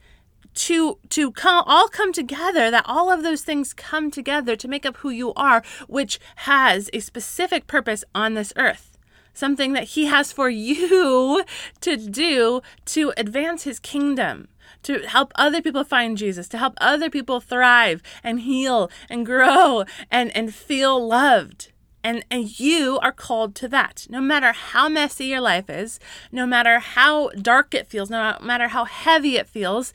to 0.55 0.99
to 1.09 1.31
come 1.31 1.63
all 1.67 1.89
come 1.89 2.13
together 2.13 2.71
that 2.71 2.85
all 2.87 3.11
of 3.11 3.23
those 3.23 3.43
things 3.43 3.73
come 3.73 4.11
together 4.11 4.57
to 4.57 4.69
make 4.69 4.85
up 4.85 4.99
who 4.99 5.11
you 5.11 5.33
are 5.35 5.63
which 5.87 6.19
has 6.37 6.91
a 6.93 7.01
specific 7.01 7.67
purpose 7.67 8.05
on 8.15 8.35
this 8.35 8.53
earth 8.57 8.99
something 9.33 9.73
that 9.73 9.85
he 9.85 10.07
has 10.07 10.33
for 10.33 10.51
you 10.69 11.45
to 11.81 11.97
do 11.97 12.61
to 12.85 13.13
advance 13.17 13.63
his 13.63 13.79
kingdom 13.79 14.49
to 14.83 15.01
help 15.07 15.33
other 15.35 15.61
people 15.63 15.85
find 15.85 16.17
Jesus, 16.17 16.49
to 16.49 16.59
help 16.59 16.75
other 16.81 17.11
people 17.11 17.41
thrive 17.41 18.03
and 18.23 18.41
heal 18.41 18.91
and 19.09 19.27
grow 19.27 19.85
and, 20.11 20.35
and 20.37 20.55
feel 20.55 21.07
loved. 21.07 21.73
And, 22.03 22.25
and 22.31 22.59
you 22.59 22.99
are 23.03 23.13
called 23.13 23.55
to 23.57 23.69
that. 23.69 24.07
No 24.09 24.21
matter 24.21 24.53
how 24.53 24.89
messy 24.89 25.27
your 25.27 25.41
life 25.41 25.69
is, 25.69 26.01
no 26.33 26.47
matter 26.47 26.79
how 26.79 27.29
dark 27.31 27.75
it 27.75 27.89
feels, 27.89 28.09
no 28.09 28.39
matter 28.41 28.69
how 28.69 28.87
heavy 28.87 29.37
it 29.37 29.47
feels, 29.47 29.93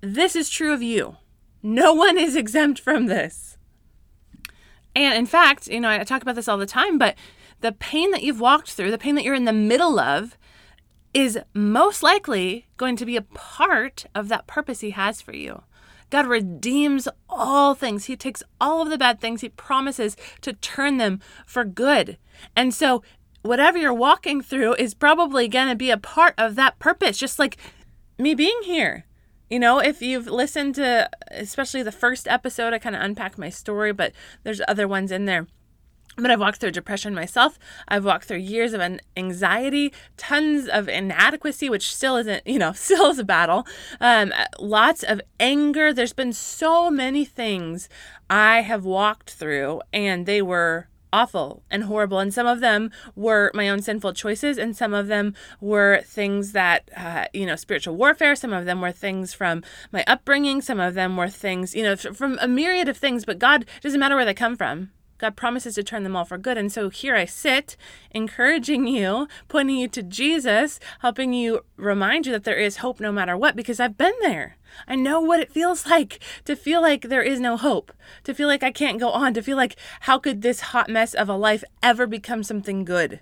this 0.00 0.36
is 0.36 0.48
true 0.48 0.72
of 0.72 0.82
you. 0.82 1.16
No 1.62 1.92
one 1.92 2.16
is 2.16 2.36
exempt 2.36 2.78
from 2.80 3.06
this. 3.06 3.56
And 4.94 5.18
in 5.18 5.26
fact, 5.26 5.66
you 5.66 5.80
know, 5.80 5.88
I 5.88 6.04
talk 6.04 6.22
about 6.22 6.36
this 6.36 6.48
all 6.48 6.58
the 6.58 6.66
time, 6.66 6.98
but 6.98 7.16
the 7.60 7.72
pain 7.72 8.12
that 8.12 8.22
you've 8.22 8.40
walked 8.40 8.72
through, 8.72 8.92
the 8.92 8.98
pain 8.98 9.16
that 9.16 9.24
you're 9.24 9.34
in 9.34 9.44
the 9.44 9.52
middle 9.52 9.98
of, 9.98 10.36
is 11.14 11.38
most 11.54 12.02
likely 12.02 12.68
going 12.76 12.96
to 12.96 13.06
be 13.06 13.16
a 13.16 13.22
part 13.22 14.06
of 14.14 14.28
that 14.28 14.46
purpose 14.46 14.80
He 14.80 14.90
has 14.90 15.20
for 15.20 15.34
you. 15.34 15.62
God 16.10 16.26
redeems 16.26 17.08
all 17.28 17.74
things. 17.74 18.06
He 18.06 18.16
takes 18.16 18.42
all 18.60 18.82
of 18.82 18.90
the 18.90 18.98
bad 18.98 19.20
things, 19.20 19.40
He 19.40 19.48
promises 19.48 20.16
to 20.40 20.52
turn 20.54 20.96
them 20.96 21.20
for 21.46 21.64
good. 21.64 22.18
And 22.56 22.72
so, 22.72 23.02
whatever 23.42 23.78
you're 23.78 23.94
walking 23.94 24.40
through 24.42 24.74
is 24.74 24.94
probably 24.94 25.48
going 25.48 25.68
to 25.68 25.76
be 25.76 25.90
a 25.90 25.98
part 25.98 26.34
of 26.38 26.54
that 26.56 26.78
purpose, 26.78 27.18
just 27.18 27.38
like 27.38 27.56
me 28.18 28.34
being 28.34 28.60
here. 28.64 29.04
You 29.50 29.58
know, 29.58 29.78
if 29.78 30.02
you've 30.02 30.26
listened 30.26 30.74
to 30.74 31.08
especially 31.30 31.82
the 31.82 31.92
first 31.92 32.28
episode, 32.28 32.74
I 32.74 32.78
kind 32.78 32.94
of 32.94 33.02
unpack 33.02 33.38
my 33.38 33.48
story, 33.48 33.92
but 33.92 34.12
there's 34.42 34.60
other 34.68 34.86
ones 34.86 35.10
in 35.10 35.24
there 35.24 35.46
but 36.18 36.30
I've 36.30 36.40
walked 36.40 36.60
through 36.60 36.72
depression 36.72 37.14
myself. 37.14 37.58
I've 37.86 38.04
walked 38.04 38.24
through 38.24 38.38
years 38.38 38.72
of 38.72 38.82
anxiety, 39.16 39.92
tons 40.16 40.68
of 40.68 40.88
inadequacy, 40.88 41.70
which 41.70 41.94
still 41.94 42.16
isn't, 42.16 42.46
you 42.46 42.58
know, 42.58 42.72
still 42.74 43.10
is 43.10 43.18
a 43.18 43.24
battle. 43.24 43.66
Um, 44.00 44.32
lots 44.58 45.02
of 45.02 45.20
anger. 45.38 45.92
There's 45.92 46.12
been 46.12 46.32
so 46.32 46.90
many 46.90 47.24
things 47.24 47.88
I 48.28 48.62
have 48.62 48.84
walked 48.84 49.30
through, 49.30 49.80
and 49.92 50.26
they 50.26 50.42
were 50.42 50.88
awful 51.12 51.62
and 51.70 51.84
horrible. 51.84 52.18
And 52.18 52.34
some 52.34 52.46
of 52.46 52.60
them 52.60 52.90
were 53.16 53.50
my 53.54 53.68
own 53.68 53.80
sinful 53.80 54.12
choices, 54.14 54.58
and 54.58 54.76
some 54.76 54.92
of 54.92 55.06
them 55.06 55.34
were 55.60 56.02
things 56.04 56.52
that, 56.52 56.90
uh, 56.96 57.26
you 57.32 57.46
know, 57.46 57.56
spiritual 57.56 57.96
warfare. 57.96 58.36
Some 58.36 58.52
of 58.52 58.66
them 58.66 58.80
were 58.80 58.92
things 58.92 59.32
from 59.32 59.62
my 59.92 60.04
upbringing. 60.06 60.60
Some 60.60 60.80
of 60.80 60.94
them 60.94 61.16
were 61.16 61.28
things, 61.28 61.74
you 61.74 61.82
know, 61.82 61.96
from 61.96 62.38
a 62.40 62.48
myriad 62.48 62.88
of 62.88 62.96
things. 62.96 63.24
But 63.24 63.38
God 63.38 63.64
doesn't 63.80 64.00
matter 64.00 64.16
where 64.16 64.24
they 64.24 64.34
come 64.34 64.56
from. 64.56 64.90
God 65.18 65.36
promises 65.36 65.74
to 65.74 65.82
turn 65.82 66.04
them 66.04 66.16
all 66.16 66.24
for 66.24 66.38
good. 66.38 66.56
And 66.56 66.72
so 66.72 66.88
here 66.88 67.16
I 67.16 67.24
sit, 67.24 67.76
encouraging 68.12 68.86
you, 68.86 69.28
pointing 69.48 69.76
you 69.76 69.88
to 69.88 70.02
Jesus, 70.02 70.80
helping 71.00 71.32
you 71.32 71.64
remind 71.76 72.26
you 72.26 72.32
that 72.32 72.44
there 72.44 72.56
is 72.56 72.78
hope 72.78 73.00
no 73.00 73.12
matter 73.12 73.36
what, 73.36 73.56
because 73.56 73.80
I've 73.80 73.98
been 73.98 74.14
there. 74.20 74.56
I 74.86 74.94
know 74.94 75.20
what 75.20 75.40
it 75.40 75.52
feels 75.52 75.86
like 75.90 76.20
to 76.44 76.54
feel 76.56 76.80
like 76.80 77.02
there 77.02 77.22
is 77.22 77.40
no 77.40 77.56
hope, 77.56 77.92
to 78.24 78.34
feel 78.34 78.48
like 78.48 78.62
I 78.62 78.70
can't 78.70 79.00
go 79.00 79.10
on, 79.10 79.34
to 79.34 79.42
feel 79.42 79.56
like 79.56 79.76
how 80.00 80.18
could 80.18 80.42
this 80.42 80.60
hot 80.60 80.88
mess 80.88 81.14
of 81.14 81.28
a 81.28 81.36
life 81.36 81.64
ever 81.82 82.06
become 82.06 82.42
something 82.42 82.84
good? 82.84 83.20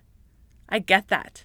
I 0.69 0.81
get 0.81 1.09
that. 1.09 1.45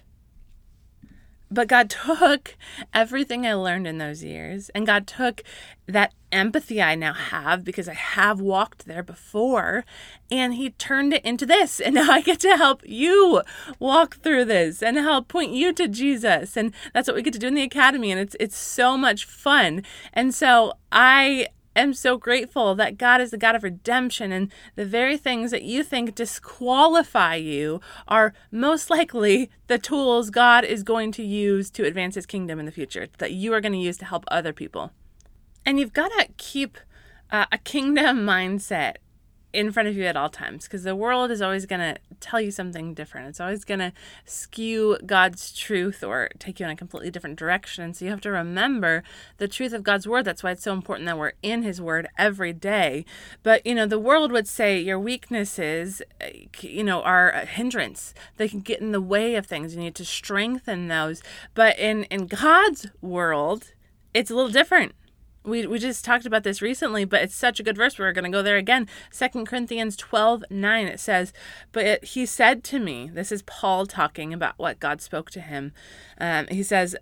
But 1.52 1.68
God 1.68 1.90
took 1.90 2.56
everything 2.94 3.46
I 3.46 3.54
learned 3.54 3.86
in 3.86 3.98
those 3.98 4.24
years, 4.24 4.70
and 4.70 4.86
God 4.86 5.06
took 5.06 5.42
that 5.86 6.14
empathy 6.30 6.80
I 6.80 6.94
now 6.94 7.12
have 7.12 7.64
because 7.64 7.88
I 7.88 7.94
have 7.94 8.40
walked 8.40 8.86
there 8.86 9.02
before, 9.02 9.84
and 10.30 10.54
He 10.54 10.70
turned 10.70 11.12
it 11.12 11.24
into 11.24 11.44
this. 11.44 11.80
And 11.80 11.94
now 11.96 12.10
I 12.10 12.20
get 12.20 12.40
to 12.40 12.56
help 12.56 12.82
you 12.86 13.42
walk 13.78 14.16
through 14.16 14.46
this 14.46 14.82
and 14.82 14.96
help 14.96 15.28
point 15.28 15.52
you 15.52 15.72
to 15.74 15.88
Jesus. 15.88 16.56
And 16.56 16.72
that's 16.94 17.08
what 17.08 17.14
we 17.14 17.22
get 17.22 17.32
to 17.34 17.38
do 17.38 17.48
in 17.48 17.54
the 17.54 17.62
academy, 17.62 18.10
and 18.10 18.20
it's 18.20 18.36
it's 18.40 18.56
so 18.56 18.96
much 18.96 19.24
fun. 19.24 19.82
And 20.12 20.34
so 20.34 20.72
I 20.90 21.48
am 21.74 21.94
so 21.94 22.16
grateful 22.16 22.74
that 22.74 22.98
God 22.98 23.20
is 23.20 23.30
the 23.30 23.38
God 23.38 23.54
of 23.54 23.62
redemption, 23.62 24.32
and 24.32 24.52
the 24.76 24.84
very 24.84 25.16
things 25.16 25.50
that 25.50 25.62
you 25.62 25.82
think 25.82 26.14
disqualify 26.14 27.36
you 27.36 27.80
are 28.08 28.34
most 28.50 28.90
likely 28.90 29.50
the 29.66 29.78
tools 29.78 30.30
God 30.30 30.64
is 30.64 30.82
going 30.82 31.12
to 31.12 31.22
use 31.22 31.70
to 31.70 31.84
advance 31.84 32.14
his 32.14 32.26
kingdom 32.26 32.58
in 32.58 32.66
the 32.66 32.72
future, 32.72 33.08
that 33.18 33.32
you 33.32 33.52
are 33.54 33.60
going 33.60 33.72
to 33.72 33.78
use 33.78 33.96
to 33.98 34.04
help 34.04 34.24
other 34.28 34.52
people. 34.52 34.92
And 35.64 35.78
you've 35.78 35.92
got 35.92 36.08
to 36.18 36.28
keep 36.36 36.78
uh, 37.30 37.46
a 37.52 37.58
kingdom 37.58 38.18
mindset 38.26 38.96
in 39.52 39.70
front 39.70 39.88
of 39.88 39.96
you 39.96 40.04
at 40.04 40.16
all 40.16 40.30
times 40.30 40.64
because 40.64 40.82
the 40.82 40.96
world 40.96 41.30
is 41.30 41.42
always 41.42 41.66
going 41.66 41.80
to 41.80 41.98
tell 42.20 42.40
you 42.40 42.50
something 42.50 42.94
different. 42.94 43.28
It's 43.28 43.40
always 43.40 43.64
going 43.64 43.80
to 43.80 43.92
skew 44.24 44.98
God's 45.04 45.52
truth 45.52 46.02
or 46.02 46.30
take 46.38 46.58
you 46.58 46.64
in 46.64 46.72
a 46.72 46.76
completely 46.76 47.10
different 47.10 47.38
direction. 47.38 47.92
So 47.92 48.04
you 48.04 48.10
have 48.10 48.20
to 48.22 48.30
remember 48.30 49.02
the 49.38 49.48
truth 49.48 49.72
of 49.72 49.82
God's 49.82 50.06
word. 50.06 50.24
That's 50.24 50.42
why 50.42 50.52
it's 50.52 50.62
so 50.62 50.72
important 50.72 51.06
that 51.06 51.18
we're 51.18 51.32
in 51.42 51.62
his 51.62 51.80
word 51.80 52.08
every 52.16 52.52
day. 52.52 53.04
But, 53.42 53.66
you 53.66 53.74
know, 53.74 53.86
the 53.86 53.98
world 53.98 54.32
would 54.32 54.48
say 54.48 54.80
your 54.80 54.98
weaknesses, 54.98 56.00
eh, 56.20 56.46
you 56.60 56.84
know, 56.84 57.02
are 57.02 57.30
a 57.30 57.44
hindrance. 57.44 58.14
They 58.38 58.48
can 58.48 58.60
get 58.60 58.80
in 58.80 58.92
the 58.92 59.00
way 59.00 59.34
of 59.34 59.46
things. 59.46 59.74
You 59.74 59.80
need 59.80 59.94
to 59.96 60.04
strengthen 60.04 60.88
those. 60.88 61.22
But 61.54 61.78
in 61.78 62.04
in 62.04 62.26
God's 62.26 62.86
world, 63.00 63.72
it's 64.14 64.30
a 64.30 64.34
little 64.34 64.50
different 64.50 64.94
we, 65.44 65.66
we 65.66 65.78
just 65.78 66.04
talked 66.04 66.26
about 66.26 66.44
this 66.44 66.62
recently, 66.62 67.04
but 67.04 67.22
it's 67.22 67.34
such 67.34 67.58
a 67.58 67.62
good 67.62 67.76
verse. 67.76 67.98
We're 67.98 68.12
going 68.12 68.24
to 68.24 68.30
go 68.30 68.42
there 68.42 68.56
again. 68.56 68.88
Second 69.10 69.46
Corinthians 69.46 69.96
12 69.96 70.44
9, 70.50 70.86
it 70.86 71.00
says, 71.00 71.32
But 71.72 71.84
it, 71.84 72.04
he 72.04 72.26
said 72.26 72.62
to 72.64 72.78
me, 72.78 73.10
this 73.12 73.32
is 73.32 73.42
Paul 73.42 73.86
talking 73.86 74.32
about 74.32 74.58
what 74.58 74.80
God 74.80 75.00
spoke 75.00 75.30
to 75.30 75.40
him. 75.40 75.72
Um, 76.18 76.46
he 76.48 76.62
says, 76.62 76.96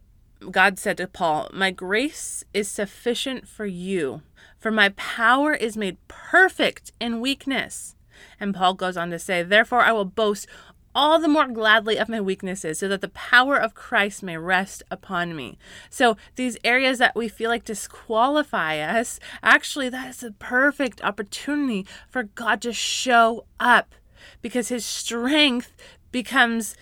God 0.51 0.79
said 0.79 0.97
to 0.97 1.07
Paul, 1.07 1.49
My 1.53 1.71
grace 1.71 2.45
is 2.55 2.69
sufficient 2.69 3.47
for 3.47 3.67
you, 3.67 4.23
for 4.59 4.71
my 4.71 4.91
power 4.91 5.53
is 5.53 5.77
made 5.77 5.99
perfect 6.09 6.93
in 6.99 7.21
weakness. 7.21 7.95
And 8.39 8.55
Paul 8.55 8.75
goes 8.75 8.97
on 8.97 9.11
to 9.11 9.19
say, 9.19 9.43
Therefore 9.43 9.81
I 9.81 9.93
will 9.93 10.05
boast 10.05 10.47
all 10.95 11.19
the 11.19 11.29
more 11.29 11.47
gladly 11.47 11.97
of 11.97 12.09
my 12.09 12.21
weaknesses, 12.21 12.79
so 12.79 12.89
that 12.89 13.01
the 13.01 13.09
power 13.09 13.57
of 13.57 13.75
Christ 13.75 14.23
may 14.23 14.37
rest 14.37 14.83
upon 14.91 15.37
me. 15.37 15.59
So, 15.89 16.17
these 16.37 16.57
areas 16.65 16.99
that 16.99 17.17
we 17.17 17.29
feel 17.29 17.51
like 17.51 17.65
disqualify 17.65 18.79
us, 18.79 19.21
actually, 19.43 19.89
that 19.91 20.09
is 20.09 20.23
a 20.23 20.33
perfect 20.33 21.03
opportunity 21.03 21.87
for 22.09 22.25
God 22.25 22.61
to 22.63 22.73
show 22.73 23.45
up 23.59 23.95
because 24.43 24.69
His 24.69 24.85
strength 24.85 25.77
becomes 26.13 26.75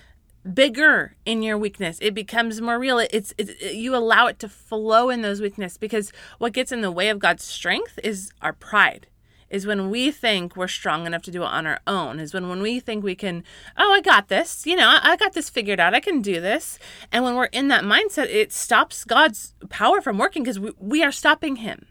bigger 0.55 1.17
in 1.27 1.43
your 1.43 1.59
weakness. 1.59 1.99
It 2.00 2.15
becomes 2.15 2.61
more 2.61 2.79
real. 2.79 2.99
It's, 2.99 3.35
it, 3.37 3.75
you 3.75 3.95
allow 3.95 4.27
it 4.27 4.38
to 4.41 4.49
flow 4.49 5.11
in 5.11 5.23
those 5.23 5.41
weaknesses 5.41 5.79
because 5.79 6.12
what 6.38 6.53
gets 6.53 6.73
in 6.73 6.81
the 6.81 6.93
way 6.93 7.09
of 7.09 7.19
God's 7.19 7.45
strength 7.45 7.99
is 8.03 8.31
our 8.41 8.53
pride 8.53 9.09
is 9.50 9.67
when 9.67 9.90
we 9.90 10.11
think 10.11 10.57
we're 10.57 10.69
strong 10.69 11.07
enough 11.07 11.23
to 11.23 11.31
do 11.31 11.43
it 11.43 11.47
on 11.47 11.67
our 11.67 11.81
own 11.87 12.21
is 12.21 12.35
when 12.35 12.49
when 12.49 12.62
we 12.62 12.81
think 12.81 13.02
we 13.02 13.14
can 13.14 13.45
oh 13.76 13.93
i 13.93 14.00
got 14.00 14.28
this 14.28 14.67
you 14.67 14.76
know 14.76 14.99
i 15.02 15.17
got 15.17 15.33
this 15.33 15.50
figured 15.50 15.81
out 15.81 15.95
i 15.95 16.00
can 16.00 16.23
do 16.23 16.40
this. 16.40 16.78
And 17.12 17.25
when 17.25 17.35
we're 17.35 17.45
in 17.47 17.69
that 17.69 17.85
mindset 17.85 18.26
it 18.26 18.52
stops 18.52 19.05
god's 19.05 19.55
power 19.69 20.00
from 20.00 20.19
working 20.19 20.43
because 20.43 20.59
we, 20.59 20.73
we 20.78 21.02
are 21.02 21.12
stopping 21.12 21.57
him. 21.57 21.87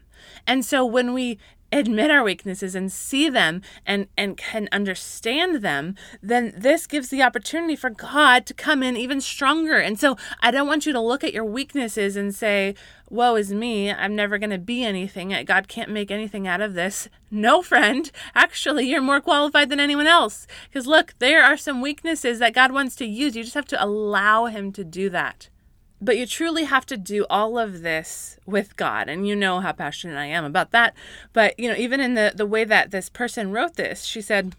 And 0.46 0.64
so 0.64 0.84
when 0.84 1.12
we 1.12 1.38
admit 1.72 2.10
our 2.10 2.22
weaknesses 2.22 2.74
and 2.74 2.90
see 2.90 3.28
them 3.28 3.62
and 3.84 4.06
and 4.16 4.36
can 4.36 4.68
understand 4.72 5.56
them 5.56 5.94
then 6.22 6.52
this 6.56 6.86
gives 6.86 7.08
the 7.08 7.22
opportunity 7.22 7.76
for 7.76 7.90
god 7.90 8.46
to 8.46 8.54
come 8.54 8.82
in 8.82 8.96
even 8.96 9.20
stronger. 9.20 9.78
And 9.78 9.98
so 9.98 10.16
i 10.40 10.50
don't 10.50 10.66
want 10.66 10.86
you 10.86 10.92
to 10.92 11.00
look 11.00 11.22
at 11.22 11.34
your 11.34 11.44
weaknesses 11.44 12.16
and 12.16 12.34
say 12.34 12.74
woe 13.10 13.36
is 13.36 13.52
me. 13.52 13.90
I'm 13.90 14.14
never 14.14 14.36
going 14.36 14.50
to 14.50 14.58
be 14.58 14.84
anything. 14.84 15.34
God 15.46 15.66
can't 15.66 15.90
make 15.90 16.10
anything 16.10 16.46
out 16.46 16.60
of 16.60 16.74
this. 16.74 17.08
No 17.30 17.62
friend. 17.62 18.10
Actually 18.34 18.88
you're 18.88 19.00
more 19.00 19.20
qualified 19.20 19.70
than 19.70 19.80
anyone 19.80 20.06
else. 20.06 20.46
Because 20.68 20.86
look 20.86 21.14
there 21.18 21.42
are 21.42 21.56
some 21.56 21.80
weaknesses 21.80 22.38
that 22.38 22.54
god 22.54 22.72
wants 22.72 22.96
to 22.96 23.06
use. 23.06 23.36
You 23.36 23.42
just 23.42 23.54
have 23.54 23.66
to 23.66 23.84
allow 23.84 24.46
him 24.46 24.72
to 24.72 24.84
do 24.84 25.10
that 25.10 25.48
but 26.00 26.16
you 26.16 26.26
truly 26.26 26.64
have 26.64 26.86
to 26.86 26.96
do 26.96 27.26
all 27.28 27.58
of 27.58 27.82
this 27.82 28.38
with 28.46 28.76
God. 28.76 29.08
And 29.08 29.26
you 29.26 29.34
know 29.34 29.60
how 29.60 29.72
passionate 29.72 30.18
I 30.18 30.26
am 30.26 30.44
about 30.44 30.70
that. 30.70 30.94
But, 31.32 31.58
you 31.58 31.68
know, 31.68 31.76
even 31.76 32.00
in 32.00 32.14
the, 32.14 32.32
the 32.34 32.46
way 32.46 32.64
that 32.64 32.90
this 32.90 33.08
person 33.08 33.52
wrote 33.52 33.74
this, 33.74 34.04
she 34.04 34.20
said, 34.20 34.54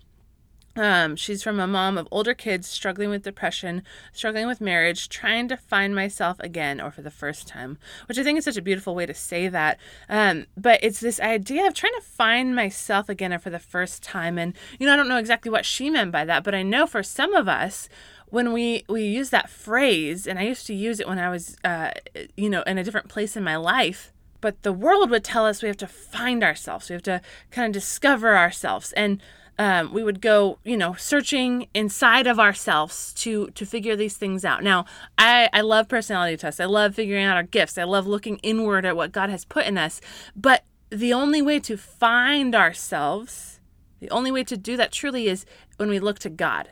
um, 0.75 1.15
she's 1.15 1.43
from 1.43 1.59
a 1.59 1.67
mom 1.67 1.97
of 1.97 2.07
older 2.11 2.33
kids 2.33 2.67
struggling 2.67 3.09
with 3.09 3.23
depression, 3.23 3.83
struggling 4.13 4.47
with 4.47 4.61
marriage, 4.61 5.09
trying 5.09 5.47
to 5.49 5.57
find 5.57 5.93
myself 5.93 6.39
again 6.39 6.79
or 6.79 6.91
for 6.91 7.01
the 7.01 7.11
first 7.11 7.47
time, 7.47 7.77
which 8.05 8.17
I 8.17 8.23
think 8.23 8.37
is 8.37 8.45
such 8.45 8.55
a 8.55 8.61
beautiful 8.61 8.95
way 8.95 9.05
to 9.05 9.13
say 9.13 9.49
that. 9.49 9.77
Um, 10.07 10.45
but 10.55 10.79
it's 10.81 10.99
this 10.99 11.19
idea 11.19 11.67
of 11.67 11.73
trying 11.73 11.95
to 11.95 12.05
find 12.05 12.55
myself 12.55 13.09
again 13.09 13.33
or 13.33 13.39
for 13.39 13.49
the 13.49 13.59
first 13.59 14.03
time. 14.03 14.37
And, 14.37 14.53
you 14.79 14.85
know, 14.85 14.93
I 14.93 14.95
don't 14.95 15.09
know 15.09 15.17
exactly 15.17 15.51
what 15.51 15.65
she 15.65 15.89
meant 15.89 16.11
by 16.11 16.23
that, 16.25 16.43
but 16.43 16.55
I 16.55 16.63
know 16.63 16.85
for 16.85 17.03
some 17.03 17.33
of 17.33 17.47
us, 17.47 17.89
when 18.29 18.53
we 18.53 18.83
we 18.87 19.03
use 19.03 19.29
that 19.29 19.49
phrase 19.49 20.27
and 20.27 20.39
i 20.39 20.43
used 20.43 20.67
to 20.67 20.73
use 20.73 20.99
it 20.99 21.07
when 21.07 21.19
i 21.19 21.29
was 21.29 21.57
uh, 21.63 21.91
you 22.35 22.49
know 22.49 22.61
in 22.63 22.77
a 22.77 22.83
different 22.83 23.09
place 23.09 23.35
in 23.35 23.43
my 23.43 23.55
life 23.55 24.13
but 24.41 24.61
the 24.63 24.73
world 24.73 25.09
would 25.09 25.23
tell 25.23 25.45
us 25.45 25.61
we 25.61 25.67
have 25.67 25.77
to 25.77 25.87
find 25.87 26.43
ourselves 26.43 26.89
we 26.89 26.93
have 26.93 27.03
to 27.03 27.21
kind 27.51 27.67
of 27.67 27.73
discover 27.73 28.35
ourselves. 28.35 28.91
And 28.93 29.21
um, 29.57 29.91
we 29.91 30.03
would 30.03 30.21
go 30.21 30.59
you 30.63 30.77
know 30.77 30.93
searching 30.93 31.67
inside 31.73 32.27
of 32.27 32.39
ourselves 32.39 33.13
to 33.15 33.49
to 33.49 33.65
figure 33.65 33.95
these 33.95 34.15
things 34.15 34.45
out. 34.45 34.63
Now 34.63 34.85
i 35.17 35.49
i 35.51 35.61
love 35.61 35.89
personality 35.89 36.37
tests. 36.37 36.59
I 36.59 36.65
love 36.65 36.95
figuring 36.95 37.25
out 37.25 37.35
our 37.35 37.43
gifts. 37.43 37.77
I 37.77 37.83
love 37.83 38.07
looking 38.07 38.37
inward 38.37 38.85
at 38.85 38.95
what 38.95 39.11
god 39.11 39.29
has 39.29 39.43
put 39.43 39.65
in 39.65 39.77
us. 39.77 39.99
But 40.35 40.63
the 40.89 41.13
only 41.13 41.41
way 41.41 41.59
to 41.59 41.77
find 41.77 42.55
ourselves 42.55 43.59
the 43.99 44.09
only 44.11 44.31
way 44.31 44.45
to 44.45 44.55
do 44.55 44.77
that 44.77 44.93
truly 44.93 45.27
is 45.27 45.45
when 45.75 45.89
we 45.89 45.99
look 45.99 46.19
to 46.19 46.29
god 46.29 46.69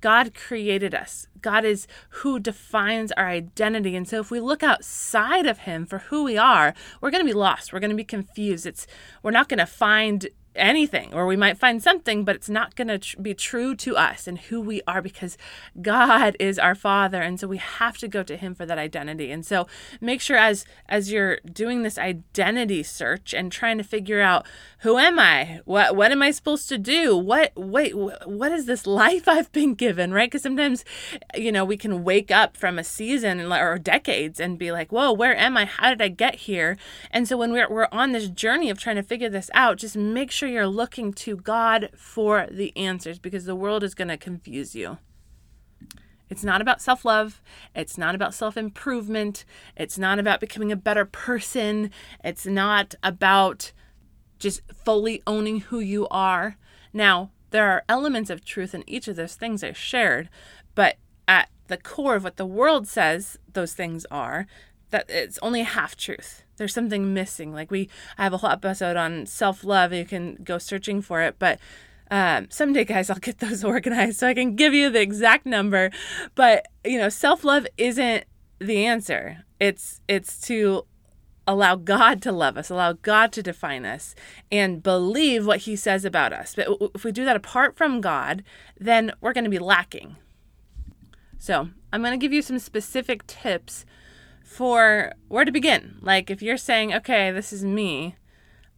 God 0.00 0.34
created 0.34 0.94
us. 0.94 1.26
God 1.40 1.64
is 1.64 1.86
who 2.10 2.38
defines 2.38 3.12
our 3.12 3.28
identity. 3.28 3.96
And 3.96 4.08
so 4.08 4.20
if 4.20 4.30
we 4.30 4.40
look 4.40 4.62
outside 4.62 5.46
of 5.46 5.60
him 5.60 5.86
for 5.86 5.98
who 5.98 6.24
we 6.24 6.36
are, 6.36 6.74
we're 7.00 7.10
going 7.10 7.24
to 7.24 7.30
be 7.30 7.38
lost. 7.38 7.72
We're 7.72 7.80
going 7.80 7.90
to 7.90 7.96
be 7.96 8.04
confused. 8.04 8.66
It's 8.66 8.86
we're 9.22 9.30
not 9.30 9.48
going 9.48 9.58
to 9.58 9.66
find 9.66 10.28
anything 10.58 11.12
or 11.14 11.26
we 11.26 11.36
might 11.36 11.58
find 11.58 11.82
something 11.82 12.24
but 12.24 12.36
it's 12.36 12.48
not 12.48 12.74
going 12.74 12.88
to 12.88 12.98
tr- 12.98 13.20
be 13.20 13.34
true 13.34 13.74
to 13.74 13.96
us 13.96 14.26
and 14.26 14.38
who 14.38 14.60
we 14.60 14.82
are 14.86 15.02
because 15.02 15.36
God 15.80 16.36
is 16.38 16.58
our 16.58 16.74
father 16.74 17.22
and 17.22 17.38
so 17.38 17.46
we 17.46 17.58
have 17.58 17.98
to 17.98 18.08
go 18.08 18.22
to 18.22 18.36
him 18.36 18.54
for 18.54 18.66
that 18.66 18.78
identity. 18.78 19.30
And 19.30 19.44
so 19.44 19.66
make 20.00 20.20
sure 20.20 20.36
as 20.36 20.64
as 20.88 21.10
you're 21.10 21.38
doing 21.40 21.82
this 21.82 21.98
identity 21.98 22.82
search 22.82 23.34
and 23.34 23.50
trying 23.50 23.78
to 23.78 23.84
figure 23.84 24.20
out 24.20 24.46
who 24.80 24.98
am 24.98 25.18
I? 25.18 25.60
What 25.64 25.96
what 25.96 26.12
am 26.12 26.22
I 26.22 26.30
supposed 26.30 26.68
to 26.68 26.78
do? 26.78 27.16
What 27.16 27.52
wait 27.56 27.92
what 27.94 28.52
is 28.52 28.66
this 28.66 28.86
life 28.86 29.28
I've 29.28 29.52
been 29.52 29.74
given 29.74 30.12
right? 30.12 30.30
Because 30.30 30.42
sometimes 30.42 30.84
you 31.34 31.52
know 31.52 31.64
we 31.64 31.76
can 31.76 32.04
wake 32.04 32.30
up 32.30 32.56
from 32.56 32.78
a 32.78 32.84
season 32.84 33.52
or 33.52 33.78
decades 33.78 34.40
and 34.40 34.58
be 34.58 34.72
like 34.72 34.92
whoa 34.92 35.12
where 35.12 35.36
am 35.36 35.56
I? 35.56 35.64
How 35.64 35.90
did 35.90 36.02
I 36.02 36.08
get 36.08 36.36
here? 36.36 36.76
And 37.10 37.26
so 37.28 37.36
when 37.36 37.52
we're, 37.52 37.68
we're 37.68 37.88
on 37.92 38.12
this 38.12 38.28
journey 38.28 38.70
of 38.70 38.78
trying 38.78 38.96
to 38.96 39.02
figure 39.02 39.28
this 39.28 39.50
out 39.54 39.78
just 39.78 39.96
make 39.96 40.30
sure 40.30 40.47
you're 40.48 40.66
looking 40.66 41.12
to 41.14 41.36
God 41.36 41.90
for 41.96 42.46
the 42.50 42.76
answers 42.76 43.18
because 43.18 43.44
the 43.44 43.56
world 43.56 43.82
is 43.82 43.94
going 43.94 44.08
to 44.08 44.16
confuse 44.16 44.74
you. 44.74 44.98
It's 46.30 46.44
not 46.44 46.60
about 46.60 46.82
self 46.82 47.04
love. 47.04 47.40
It's 47.74 47.96
not 47.96 48.14
about 48.14 48.34
self 48.34 48.56
improvement. 48.56 49.44
It's 49.76 49.98
not 49.98 50.18
about 50.18 50.40
becoming 50.40 50.70
a 50.70 50.76
better 50.76 51.04
person. 51.04 51.90
It's 52.22 52.46
not 52.46 52.94
about 53.02 53.72
just 54.38 54.60
fully 54.84 55.22
owning 55.26 55.60
who 55.60 55.80
you 55.80 56.06
are. 56.08 56.56
Now, 56.92 57.30
there 57.50 57.68
are 57.70 57.84
elements 57.88 58.30
of 58.30 58.44
truth 58.44 58.74
in 58.74 58.88
each 58.88 59.08
of 59.08 59.16
those 59.16 59.34
things 59.34 59.64
I 59.64 59.72
shared, 59.72 60.28
but 60.74 60.96
at 61.26 61.48
the 61.68 61.76
core 61.76 62.16
of 62.16 62.24
what 62.24 62.36
the 62.36 62.46
world 62.46 62.86
says 62.86 63.38
those 63.52 63.72
things 63.74 64.06
are, 64.10 64.46
that 64.90 65.06
it's 65.08 65.38
only 65.42 65.60
a 65.60 65.64
half 65.64 65.96
truth. 65.96 66.44
There's 66.56 66.74
something 66.74 67.14
missing. 67.14 67.52
Like 67.52 67.70
we, 67.70 67.88
I 68.16 68.24
have 68.24 68.32
a 68.32 68.38
whole 68.38 68.50
episode 68.50 68.96
on 68.96 69.26
self 69.26 69.64
love. 69.64 69.92
You 69.92 70.04
can 70.04 70.38
go 70.42 70.58
searching 70.58 71.02
for 71.02 71.22
it, 71.22 71.36
but 71.38 71.58
um, 72.10 72.48
someday, 72.50 72.84
guys, 72.84 73.10
I'll 73.10 73.18
get 73.18 73.38
those 73.38 73.64
organized 73.64 74.18
so 74.18 74.28
I 74.28 74.34
can 74.34 74.56
give 74.56 74.74
you 74.74 74.90
the 74.90 75.00
exact 75.00 75.46
number. 75.46 75.90
But 76.34 76.66
you 76.84 76.98
know, 76.98 77.08
self 77.08 77.44
love 77.44 77.66
isn't 77.76 78.24
the 78.58 78.84
answer. 78.86 79.44
It's 79.60 80.00
it's 80.08 80.40
to 80.42 80.84
allow 81.46 81.76
God 81.76 82.20
to 82.22 82.32
love 82.32 82.58
us, 82.58 82.68
allow 82.68 82.92
God 82.92 83.32
to 83.32 83.42
define 83.42 83.86
us, 83.86 84.14
and 84.52 84.82
believe 84.82 85.46
what 85.46 85.60
He 85.60 85.76
says 85.76 86.04
about 86.04 86.32
us. 86.32 86.54
But 86.54 86.68
if 86.94 87.04
we 87.04 87.12
do 87.12 87.24
that 87.24 87.36
apart 87.36 87.76
from 87.76 88.00
God, 88.00 88.42
then 88.78 89.12
we're 89.20 89.32
going 89.32 89.44
to 89.44 89.50
be 89.50 89.58
lacking. 89.58 90.16
So 91.38 91.70
I'm 91.92 92.02
going 92.02 92.18
to 92.18 92.22
give 92.22 92.32
you 92.32 92.42
some 92.42 92.58
specific 92.58 93.26
tips 93.26 93.86
for 94.48 95.12
where 95.28 95.44
to 95.44 95.52
begin. 95.52 95.98
Like 96.00 96.30
if 96.30 96.40
you're 96.40 96.56
saying, 96.56 96.94
okay, 96.94 97.30
this 97.30 97.52
is 97.52 97.62
me, 97.62 98.16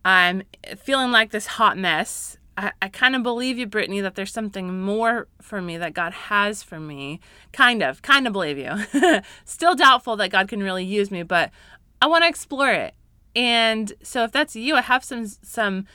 I'm 0.04 0.42
feeling 0.76 1.12
like 1.12 1.30
this 1.30 1.46
hot 1.46 1.78
mess. 1.78 2.36
I, 2.56 2.72
I 2.82 2.88
kind 2.88 3.14
of 3.14 3.22
believe 3.22 3.56
you, 3.56 3.68
Brittany, 3.68 4.00
that 4.00 4.16
there's 4.16 4.32
something 4.32 4.82
more 4.82 5.28
for 5.40 5.62
me 5.62 5.78
that 5.78 5.94
God 5.94 6.12
has 6.12 6.64
for 6.64 6.80
me. 6.80 7.20
Kind 7.52 7.84
of, 7.84 8.02
kind 8.02 8.26
of 8.26 8.32
believe 8.32 8.58
you. 8.58 9.20
Still 9.44 9.76
doubtful 9.76 10.16
that 10.16 10.30
God 10.30 10.48
can 10.48 10.60
really 10.60 10.84
use 10.84 11.12
me, 11.12 11.22
but 11.22 11.52
I 12.02 12.08
want 12.08 12.24
to 12.24 12.28
explore 12.28 12.72
it. 12.72 12.94
And 13.36 13.92
so 14.02 14.24
if 14.24 14.32
that's 14.32 14.56
you, 14.56 14.74
I 14.74 14.80
have 14.80 15.04
some 15.04 15.26
some 15.28 15.86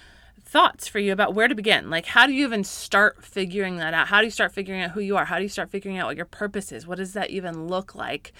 thoughts 0.42 0.88
for 0.88 1.00
you 1.00 1.12
about 1.12 1.34
where 1.34 1.50
to 1.50 1.56
begin. 1.56 1.90
Like, 1.90 2.06
how 2.06 2.28
do 2.28 2.34
you 2.34 2.46
even 2.46 2.64
start 2.64 3.26
figuring 3.26 3.76
that 3.78 3.94
out? 3.94 4.08
How 4.08 4.22
do 4.22 4.26
you 4.26 4.32
start 4.32 4.54
figuring 4.54 4.82
out 4.84 4.92
who 4.92 5.02
you 5.02 5.18
are? 5.18 5.26
How 5.26 5.36
do 5.36 5.44
you 5.44 5.50
start 5.50 5.70
figuring 5.70 5.98
out 5.98 6.08
what 6.08 6.16
your 6.16 6.26
purpose 6.26 6.72
is? 6.72 6.88
What 6.88 6.98
does 6.98 7.12
that 7.12 7.30
even 7.30 7.68
look 7.68 7.94
like? 7.94 8.32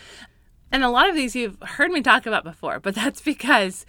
And 0.76 0.84
a 0.84 0.90
lot 0.90 1.08
of 1.10 1.16
these 1.16 1.38
you've 1.38 1.58
heard 1.62 1.90
me 1.90 2.02
talk 2.02 2.26
about 2.26 2.44
before, 2.44 2.82
but 2.82 2.96
that's 2.96 3.22
because 3.22 3.86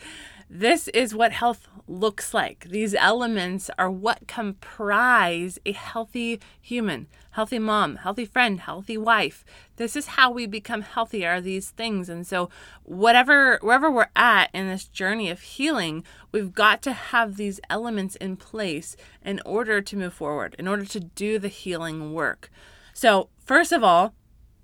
this 0.49 0.87
is 0.87 1.17
what 1.17 1.33
health 1.33 1.67
looks 1.89 2.33
like. 2.33 2.69
These 2.71 2.95
elements 2.95 3.73
are 3.77 3.91
what 3.91 4.29
comprise 4.29 5.59
a 5.67 5.73
healthy 5.73 6.39
human, 6.61 7.09
healthy 7.33 7.59
mom, 7.59 7.97
healthy 7.97 8.25
friend, 8.25 8.61
healthy 8.61 8.97
wife. 8.97 9.45
This 9.79 9.97
is 9.97 10.07
how 10.07 10.31
we 10.31 10.47
become 10.47 10.83
healthy 10.83 11.27
are 11.27 11.41
these 11.41 11.71
things. 11.71 12.09
And 12.09 12.25
so 12.25 12.51
whatever 12.85 13.59
wherever 13.63 13.91
we're 13.91 14.07
at 14.15 14.51
in 14.55 14.69
this 14.69 14.87
journey 14.87 15.29
of 15.29 15.41
healing, 15.41 16.05
we've 16.31 16.55
got 16.55 16.83
to 16.83 16.93
have 16.93 17.37
these 17.37 17.59
elements 17.69 18.15
in 18.15 18.37
place 18.37 18.97
in 19.25 19.41
order 19.45 19.81
to 19.81 19.97
move 19.97 20.15
forward, 20.15 20.55
in 20.57 20.69
order 20.69 20.85
to 20.85 21.01
do 21.01 21.41
the 21.41 21.49
healing 21.49 22.13
work. 22.13 22.49
So, 22.95 23.29
first 23.45 23.73
of 23.73 23.83
all, 23.83 24.15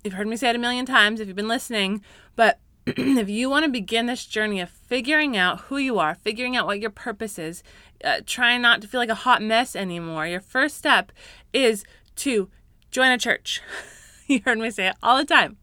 you've 0.03 0.13
heard 0.13 0.27
me 0.27 0.37
say 0.37 0.49
it 0.49 0.55
a 0.55 0.59
million 0.59 0.85
times 0.85 1.19
if 1.19 1.27
you've 1.27 1.35
been 1.35 1.47
listening, 1.47 2.01
but 2.35 2.59
if 2.85 3.29
you 3.29 3.49
want 3.49 3.65
to 3.65 3.71
begin 3.71 4.05
this 4.05 4.25
journey 4.25 4.59
of 4.59 4.69
figuring 4.69 5.37
out 5.37 5.61
who 5.61 5.77
you 5.77 5.99
are, 5.99 6.15
figuring 6.15 6.55
out 6.55 6.65
what 6.65 6.79
your 6.79 6.89
purpose 6.89 7.39
is, 7.39 7.63
uh, 8.03 8.19
trying 8.25 8.61
not 8.61 8.81
to 8.81 8.87
feel 8.87 8.99
like 8.99 9.09
a 9.09 9.15
hot 9.15 9.41
mess 9.41 9.75
anymore, 9.75 10.27
your 10.27 10.41
first 10.41 10.77
step 10.77 11.11
is 11.53 11.83
to 12.17 12.49
join 12.91 13.11
a 13.11 13.17
church. 13.17 13.61
you 14.27 14.41
heard 14.43 14.59
me 14.59 14.69
say 14.69 14.87
it 14.87 14.95
all 15.01 15.17
the 15.17 15.25
time. 15.25 15.57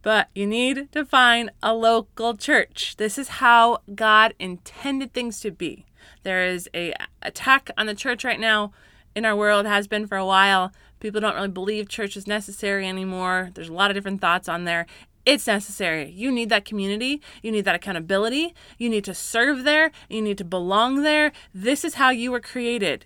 But 0.00 0.28
you 0.34 0.46
need 0.46 0.90
to 0.92 1.04
find 1.04 1.50
a 1.62 1.74
local 1.74 2.36
church. 2.36 2.96
This 2.96 3.18
is 3.18 3.28
how 3.28 3.78
God 3.94 4.32
intended 4.38 5.12
things 5.12 5.40
to 5.40 5.50
be. 5.50 5.84
There 6.22 6.44
is 6.44 6.68
a 6.74 6.94
attack 7.20 7.70
on 7.76 7.86
the 7.86 7.94
church 7.94 8.24
right 8.24 8.40
now 8.40 8.72
in 9.14 9.24
our 9.24 9.36
world 9.36 9.66
has 9.66 9.86
been 9.86 10.06
for 10.06 10.16
a 10.16 10.24
while. 10.24 10.72
People 11.00 11.20
don't 11.20 11.34
really 11.34 11.48
believe 11.48 11.88
church 11.88 12.16
is 12.16 12.26
necessary 12.26 12.86
anymore. 12.86 13.50
There's 13.54 13.68
a 13.68 13.72
lot 13.72 13.90
of 13.90 13.94
different 13.94 14.20
thoughts 14.20 14.48
on 14.48 14.64
there. 14.64 14.86
It's 15.24 15.46
necessary. 15.46 16.10
You 16.10 16.30
need 16.32 16.48
that 16.48 16.64
community. 16.64 17.20
You 17.42 17.52
need 17.52 17.66
that 17.66 17.74
accountability. 17.74 18.54
You 18.78 18.88
need 18.88 19.04
to 19.04 19.14
serve 19.14 19.64
there. 19.64 19.90
You 20.08 20.22
need 20.22 20.38
to 20.38 20.44
belong 20.44 21.02
there. 21.02 21.32
This 21.52 21.84
is 21.84 21.94
how 21.94 22.10
you 22.10 22.32
were 22.32 22.40
created. 22.40 23.04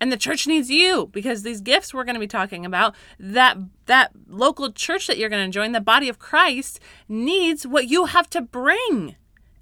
And 0.00 0.12
the 0.12 0.16
church 0.16 0.46
needs 0.46 0.70
you 0.70 1.08
because 1.12 1.42
these 1.42 1.60
gifts 1.60 1.92
we're 1.94 2.04
going 2.04 2.14
to 2.14 2.20
be 2.20 2.26
talking 2.26 2.66
about, 2.66 2.94
that 3.18 3.56
that 3.86 4.12
local 4.28 4.72
church 4.72 5.06
that 5.06 5.18
you're 5.18 5.30
going 5.30 5.46
to 5.46 5.54
join, 5.54 5.72
the 5.72 5.80
body 5.80 6.08
of 6.08 6.18
Christ 6.18 6.80
needs 7.08 7.66
what 7.66 7.88
you 7.88 8.06
have 8.06 8.28
to 8.30 8.40
bring. 8.40 9.16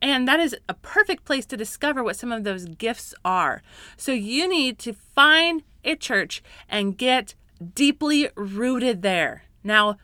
And 0.05 0.29
that 0.29 0.39
is 0.39 0.55
a 0.69 0.75
perfect 0.75 1.25
place 1.25 1.47
to 1.47 1.57
discover 1.57 2.05
what 2.05 2.17
some 2.17 2.31
of 2.31 2.45
those 2.45 2.67
gifts 2.67 3.15
are. 3.25 3.63
So 3.97 4.13
you 4.13 4.47
need 4.47 4.79
to 4.81 4.93
find 4.93 5.63
a 5.83 5.97
church 5.97 6.43
and 6.69 6.99
get 6.99 7.35
deeply 7.75 8.29
rooted 8.37 9.01
there. 9.01 9.45
Now, 9.65 9.97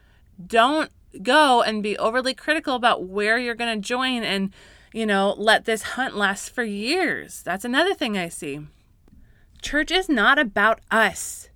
don't 0.44 0.90
go 1.22 1.60
and 1.60 1.82
be 1.82 1.98
overly 1.98 2.32
critical 2.32 2.76
about 2.76 3.08
where 3.08 3.36
you're 3.36 3.54
going 3.54 3.78
to 3.78 3.86
join 3.86 4.22
and, 4.22 4.54
you 4.90 5.04
know, 5.04 5.34
let 5.36 5.66
this 5.66 5.82
hunt 5.82 6.16
last 6.16 6.48
for 6.48 6.64
years. 6.64 7.42
That's 7.42 7.66
another 7.66 7.92
thing 7.92 8.16
I 8.16 8.30
see. 8.30 8.60
Church 9.60 9.90
is 9.90 10.08
not 10.08 10.38
about 10.38 10.80
us. 10.90 11.49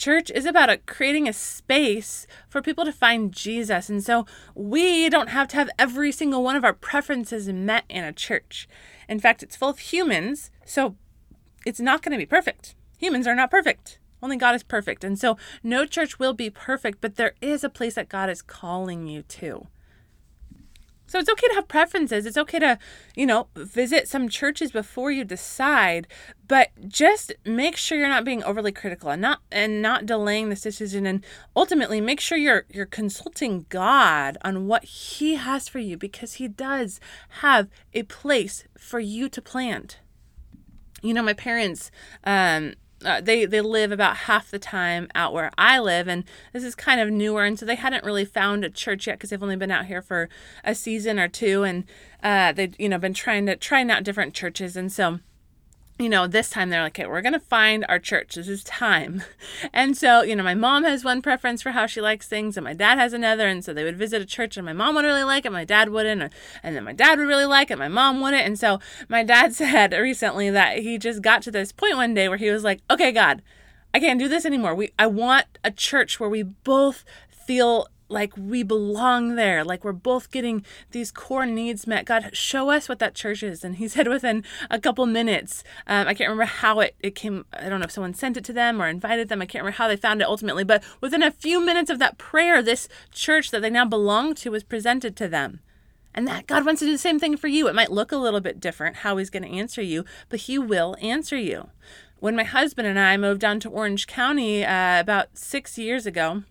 Church 0.00 0.30
is 0.30 0.46
about 0.46 0.86
creating 0.86 1.28
a 1.28 1.32
space 1.34 2.26
for 2.48 2.62
people 2.62 2.86
to 2.86 2.92
find 2.92 3.34
Jesus. 3.34 3.90
And 3.90 4.02
so 4.02 4.24
we 4.54 5.10
don't 5.10 5.28
have 5.28 5.46
to 5.48 5.56
have 5.56 5.68
every 5.78 6.10
single 6.10 6.42
one 6.42 6.56
of 6.56 6.64
our 6.64 6.72
preferences 6.72 7.48
met 7.48 7.84
in 7.90 8.02
a 8.02 8.10
church. 8.10 8.66
In 9.10 9.20
fact, 9.20 9.42
it's 9.42 9.56
full 9.56 9.68
of 9.68 9.78
humans, 9.78 10.50
so 10.64 10.96
it's 11.66 11.80
not 11.80 12.00
going 12.00 12.12
to 12.12 12.18
be 12.18 12.24
perfect. 12.24 12.74
Humans 12.96 13.26
are 13.26 13.34
not 13.34 13.50
perfect. 13.50 13.98
Only 14.22 14.38
God 14.38 14.54
is 14.54 14.62
perfect. 14.62 15.04
And 15.04 15.18
so 15.18 15.36
no 15.62 15.84
church 15.84 16.18
will 16.18 16.32
be 16.32 16.48
perfect, 16.48 17.02
but 17.02 17.16
there 17.16 17.34
is 17.42 17.62
a 17.62 17.68
place 17.68 17.96
that 17.96 18.08
God 18.08 18.30
is 18.30 18.40
calling 18.40 19.06
you 19.06 19.20
to. 19.20 19.66
So 21.10 21.18
it's 21.18 21.28
okay 21.28 21.48
to 21.48 21.54
have 21.54 21.66
preferences. 21.66 22.24
It's 22.24 22.36
okay 22.36 22.60
to, 22.60 22.78
you 23.16 23.26
know, 23.26 23.48
visit 23.56 24.06
some 24.06 24.28
churches 24.28 24.70
before 24.70 25.10
you 25.10 25.24
decide, 25.24 26.06
but 26.46 26.68
just 26.86 27.32
make 27.44 27.76
sure 27.76 27.98
you're 27.98 28.08
not 28.08 28.24
being 28.24 28.44
overly 28.44 28.70
critical 28.70 29.10
and 29.10 29.20
not 29.20 29.40
and 29.50 29.82
not 29.82 30.06
delaying 30.06 30.50
this 30.50 30.60
decision 30.60 31.06
and 31.06 31.26
ultimately 31.56 32.00
make 32.00 32.20
sure 32.20 32.38
you're 32.38 32.64
you're 32.72 32.86
consulting 32.86 33.66
God 33.70 34.38
on 34.42 34.68
what 34.68 34.84
he 34.84 35.34
has 35.34 35.68
for 35.68 35.80
you 35.80 35.96
because 35.96 36.34
he 36.34 36.46
does 36.46 37.00
have 37.40 37.68
a 37.92 38.04
place 38.04 38.62
for 38.78 39.00
you 39.00 39.28
to 39.30 39.42
plant. 39.42 39.98
You 41.02 41.12
know, 41.12 41.24
my 41.24 41.34
parents 41.34 41.90
um 42.22 42.74
uh, 43.04 43.20
they 43.20 43.44
they 43.44 43.60
live 43.60 43.92
about 43.92 44.16
half 44.16 44.50
the 44.50 44.58
time 44.58 45.08
out 45.14 45.32
where 45.32 45.50
I 45.56 45.78
live, 45.78 46.08
and 46.08 46.24
this 46.52 46.64
is 46.64 46.74
kind 46.74 47.00
of 47.00 47.10
newer, 47.10 47.44
and 47.44 47.58
so 47.58 47.64
they 47.64 47.76
hadn't 47.76 48.04
really 48.04 48.24
found 48.24 48.64
a 48.64 48.70
church 48.70 49.06
yet 49.06 49.14
because 49.18 49.30
they've 49.30 49.42
only 49.42 49.56
been 49.56 49.70
out 49.70 49.86
here 49.86 50.02
for 50.02 50.28
a 50.64 50.74
season 50.74 51.18
or 51.18 51.28
two, 51.28 51.62
and 51.62 51.84
uh, 52.22 52.52
they've 52.52 52.74
you 52.78 52.88
know 52.88 52.98
been 52.98 53.14
trying 53.14 53.46
to 53.46 53.56
trying 53.56 53.90
out 53.90 54.04
different 54.04 54.34
churches, 54.34 54.76
and 54.76 54.92
so 54.92 55.20
you 56.00 56.08
know, 56.08 56.26
this 56.26 56.50
time 56.50 56.70
they're 56.70 56.82
like, 56.82 56.98
okay, 56.98 57.06
we're 57.06 57.22
going 57.22 57.34
to 57.34 57.40
find 57.40 57.84
our 57.88 57.98
church. 57.98 58.34
This 58.34 58.48
is 58.48 58.64
time. 58.64 59.22
And 59.72 59.96
so, 59.96 60.22
you 60.22 60.34
know, 60.34 60.42
my 60.42 60.54
mom 60.54 60.84
has 60.84 61.04
one 61.04 61.22
preference 61.22 61.62
for 61.62 61.70
how 61.70 61.86
she 61.86 62.00
likes 62.00 62.26
things, 62.26 62.56
and 62.56 62.64
my 62.64 62.72
dad 62.72 62.98
has 62.98 63.12
another. 63.12 63.46
And 63.46 63.64
so 63.64 63.72
they 63.72 63.84
would 63.84 63.96
visit 63.96 64.22
a 64.22 64.26
church, 64.26 64.56
and 64.56 64.64
my 64.64 64.72
mom 64.72 64.94
would 64.94 65.04
really 65.04 65.22
like 65.22 65.44
it, 65.44 65.52
my 65.52 65.64
dad 65.64 65.90
wouldn't. 65.90 66.32
And 66.62 66.76
then 66.76 66.84
my 66.84 66.92
dad 66.92 67.18
would 67.18 67.28
really 67.28 67.44
like 67.44 67.70
it, 67.70 67.78
my 67.78 67.88
mom 67.88 68.20
wouldn't. 68.20 68.46
And 68.46 68.58
so 68.58 68.80
my 69.08 69.22
dad 69.22 69.54
said 69.60 69.92
recently 69.92 70.50
that 70.50 70.78
he 70.78 70.98
just 70.98 71.22
got 71.22 71.42
to 71.42 71.50
this 71.50 71.72
point 71.72 71.96
one 71.96 72.14
day 72.14 72.28
where 72.28 72.38
he 72.38 72.50
was 72.50 72.64
like, 72.64 72.80
okay, 72.90 73.12
God, 73.12 73.42
I 73.92 74.00
can't 74.00 74.18
do 74.18 74.28
this 74.28 74.44
anymore. 74.44 74.74
We, 74.74 74.92
I 74.98 75.06
want 75.06 75.46
a 75.64 75.70
church 75.70 76.18
where 76.18 76.30
we 76.30 76.42
both 76.42 77.04
feel 77.28 77.86
like 78.10 78.32
we 78.36 78.62
belong 78.62 79.36
there, 79.36 79.64
like 79.64 79.84
we're 79.84 79.92
both 79.92 80.30
getting 80.30 80.64
these 80.90 81.10
core 81.10 81.46
needs 81.46 81.86
met. 81.86 82.04
God, 82.04 82.30
show 82.32 82.70
us 82.70 82.88
what 82.88 82.98
that 82.98 83.14
church 83.14 83.42
is. 83.42 83.64
And 83.64 83.76
he 83.76 83.88
said 83.88 84.08
within 84.08 84.44
a 84.70 84.80
couple 84.80 85.06
minutes, 85.06 85.64
um, 85.86 86.08
I 86.08 86.14
can't 86.14 86.28
remember 86.28 86.44
how 86.44 86.80
it, 86.80 86.96
it 87.00 87.14
came, 87.14 87.44
I 87.52 87.68
don't 87.68 87.80
know 87.80 87.84
if 87.84 87.90
someone 87.90 88.14
sent 88.14 88.36
it 88.36 88.44
to 88.44 88.52
them 88.52 88.82
or 88.82 88.88
invited 88.88 89.28
them. 89.28 89.40
I 89.40 89.46
can't 89.46 89.62
remember 89.62 89.76
how 89.76 89.88
they 89.88 89.96
found 89.96 90.20
it 90.20 90.28
ultimately, 90.28 90.64
but 90.64 90.82
within 91.00 91.22
a 91.22 91.30
few 91.30 91.64
minutes 91.64 91.90
of 91.90 91.98
that 92.00 92.18
prayer, 92.18 92.62
this 92.62 92.88
church 93.12 93.50
that 93.50 93.62
they 93.62 93.70
now 93.70 93.84
belong 93.84 94.34
to 94.36 94.50
was 94.50 94.64
presented 94.64 95.16
to 95.16 95.28
them. 95.28 95.60
And 96.12 96.26
that 96.26 96.48
God 96.48 96.66
wants 96.66 96.80
to 96.80 96.86
do 96.86 96.92
the 96.92 96.98
same 96.98 97.20
thing 97.20 97.36
for 97.36 97.46
you. 97.46 97.68
It 97.68 97.74
might 97.74 97.92
look 97.92 98.10
a 98.10 98.16
little 98.16 98.40
bit 98.40 98.58
different 98.58 98.96
how 98.96 99.16
he's 99.16 99.30
going 99.30 99.44
to 99.44 99.56
answer 99.56 99.80
you, 99.80 100.04
but 100.28 100.40
he 100.40 100.58
will 100.58 100.96
answer 101.00 101.36
you. 101.36 101.70
When 102.18 102.34
my 102.34 102.42
husband 102.42 102.88
and 102.88 102.98
I 102.98 103.16
moved 103.16 103.40
down 103.40 103.60
to 103.60 103.70
Orange 103.70 104.06
County 104.06 104.64
uh, 104.64 105.00
about 105.00 105.38
six 105.38 105.78
years 105.78 106.06
ago, 106.06 106.42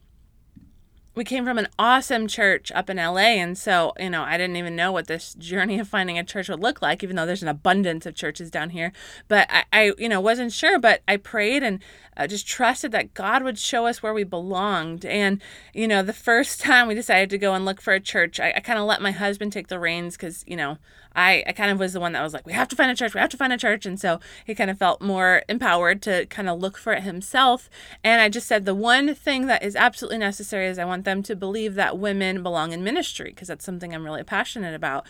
we 1.19 1.25
came 1.25 1.43
from 1.43 1.57
an 1.57 1.67
awesome 1.77 2.29
church 2.29 2.71
up 2.71 2.89
in 2.89 2.95
LA. 2.95 3.17
And 3.17 3.57
so, 3.57 3.91
you 3.99 4.09
know, 4.09 4.23
I 4.23 4.37
didn't 4.37 4.55
even 4.55 4.77
know 4.77 4.93
what 4.93 5.07
this 5.07 5.33
journey 5.33 5.77
of 5.77 5.85
finding 5.85 6.17
a 6.17 6.23
church 6.23 6.47
would 6.47 6.61
look 6.61 6.81
like, 6.81 7.03
even 7.03 7.17
though 7.17 7.25
there's 7.25 7.43
an 7.43 7.49
abundance 7.49 8.05
of 8.05 8.15
churches 8.15 8.49
down 8.49 8.69
here. 8.69 8.93
But 9.27 9.49
I, 9.51 9.65
I 9.73 9.91
you 9.97 10.07
know, 10.07 10.21
wasn't 10.21 10.53
sure, 10.53 10.79
but 10.79 11.01
I 11.09 11.17
prayed 11.17 11.61
and 11.61 11.83
uh, 12.15 12.25
just 12.25 12.47
trusted 12.47 12.93
that 12.93 13.13
God 13.13 13.43
would 13.43 13.59
show 13.59 13.85
us 13.85 14.01
where 14.01 14.13
we 14.13 14.23
belonged. 14.23 15.03
And, 15.03 15.41
you 15.73 15.89
know, 15.89 16.03
the 16.03 16.13
first 16.13 16.61
time 16.61 16.87
we 16.87 16.95
decided 16.95 17.29
to 17.31 17.37
go 17.37 17.53
and 17.53 17.65
look 17.65 17.81
for 17.81 17.91
a 17.91 17.99
church, 17.99 18.39
I, 18.39 18.53
I 18.55 18.61
kind 18.61 18.79
of 18.79 18.85
let 18.85 19.01
my 19.01 19.11
husband 19.11 19.51
take 19.51 19.67
the 19.67 19.77
reins 19.77 20.15
because, 20.15 20.45
you 20.47 20.55
know, 20.55 20.77
I, 21.15 21.43
I 21.47 21.51
kind 21.53 21.71
of 21.71 21.79
was 21.79 21.93
the 21.93 21.99
one 21.99 22.13
that 22.13 22.21
was 22.21 22.33
like, 22.33 22.45
we 22.45 22.53
have 22.53 22.67
to 22.69 22.75
find 22.75 22.91
a 22.91 22.95
church, 22.95 23.13
we 23.13 23.19
have 23.19 23.29
to 23.29 23.37
find 23.37 23.51
a 23.51 23.57
church. 23.57 23.85
And 23.85 23.99
so 23.99 24.19
he 24.45 24.55
kind 24.55 24.69
of 24.69 24.77
felt 24.77 25.01
more 25.01 25.43
empowered 25.49 26.01
to 26.03 26.25
kind 26.27 26.49
of 26.49 26.59
look 26.59 26.77
for 26.77 26.93
it 26.93 27.03
himself. 27.03 27.69
And 28.03 28.21
I 28.21 28.29
just 28.29 28.47
said, 28.47 28.65
the 28.65 28.75
one 28.75 29.15
thing 29.15 29.47
that 29.47 29.63
is 29.63 29.75
absolutely 29.75 30.19
necessary 30.19 30.67
is 30.67 30.77
I 30.77 30.85
want 30.85 31.05
them 31.05 31.23
to 31.23 31.35
believe 31.35 31.75
that 31.75 31.97
women 31.97 32.43
belong 32.43 32.71
in 32.71 32.83
ministry 32.83 33.31
because 33.31 33.47
that's 33.47 33.65
something 33.65 33.93
I'm 33.93 34.03
really 34.03 34.23
passionate 34.23 34.75
about. 34.75 35.05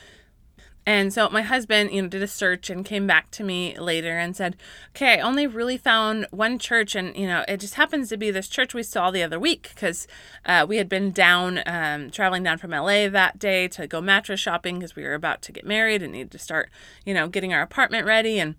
And 0.86 1.14
so 1.14 1.30
my 1.30 1.42
husband, 1.42 1.92
you 1.92 2.02
know, 2.02 2.08
did 2.08 2.24
a 2.24 2.28
search 2.28 2.70
and 2.70 2.84
came 2.86 3.06
back 3.06 3.30
to 3.32 3.44
me 3.44 3.78
later 3.78 4.18
and 4.18 4.36
said, 4.36 4.56
"Okay, 4.96 5.20
I 5.20 5.22
only 5.22 5.46
really 5.46 5.78
found 5.78 6.26
one 6.32 6.58
church, 6.58 6.96
and 6.96 7.16
you 7.16 7.28
know, 7.28 7.44
it 7.48 7.60
just 7.60 7.76
happens 7.76 8.10
to 8.10 8.18
be 8.18 8.32
this 8.32 8.48
church 8.48 8.74
we 8.74 8.84
saw 8.84 9.12
the 9.12 9.24
other 9.24 9.40
week 9.40 9.72
because 9.74 10.08
uh, 10.46 10.66
we 10.68 10.78
had 10.78 10.90
been 10.90 11.12
down, 11.12 11.62
um, 11.66 12.10
traveling 12.10 12.44
down 12.44 12.58
from 12.58 12.72
LA 12.72 13.08
that 13.08 13.38
day 13.38 13.68
to 13.70 13.88
go 13.88 14.02
mattress 14.02 14.40
shopping 14.40 14.80
because 14.80 14.96
we 14.96 15.04
were 15.04 15.14
about 15.14 15.42
to 15.44 15.52
get 15.52 15.66
married 15.66 16.02
and 16.02 16.14
needed 16.14 16.32
to 16.32 16.40
start, 16.40 16.70
you 17.06 17.14
know, 17.14 17.28
getting 17.28 17.54
our 17.54 17.62
apartment 17.62 18.06
ready 18.06 18.40
and." 18.40 18.56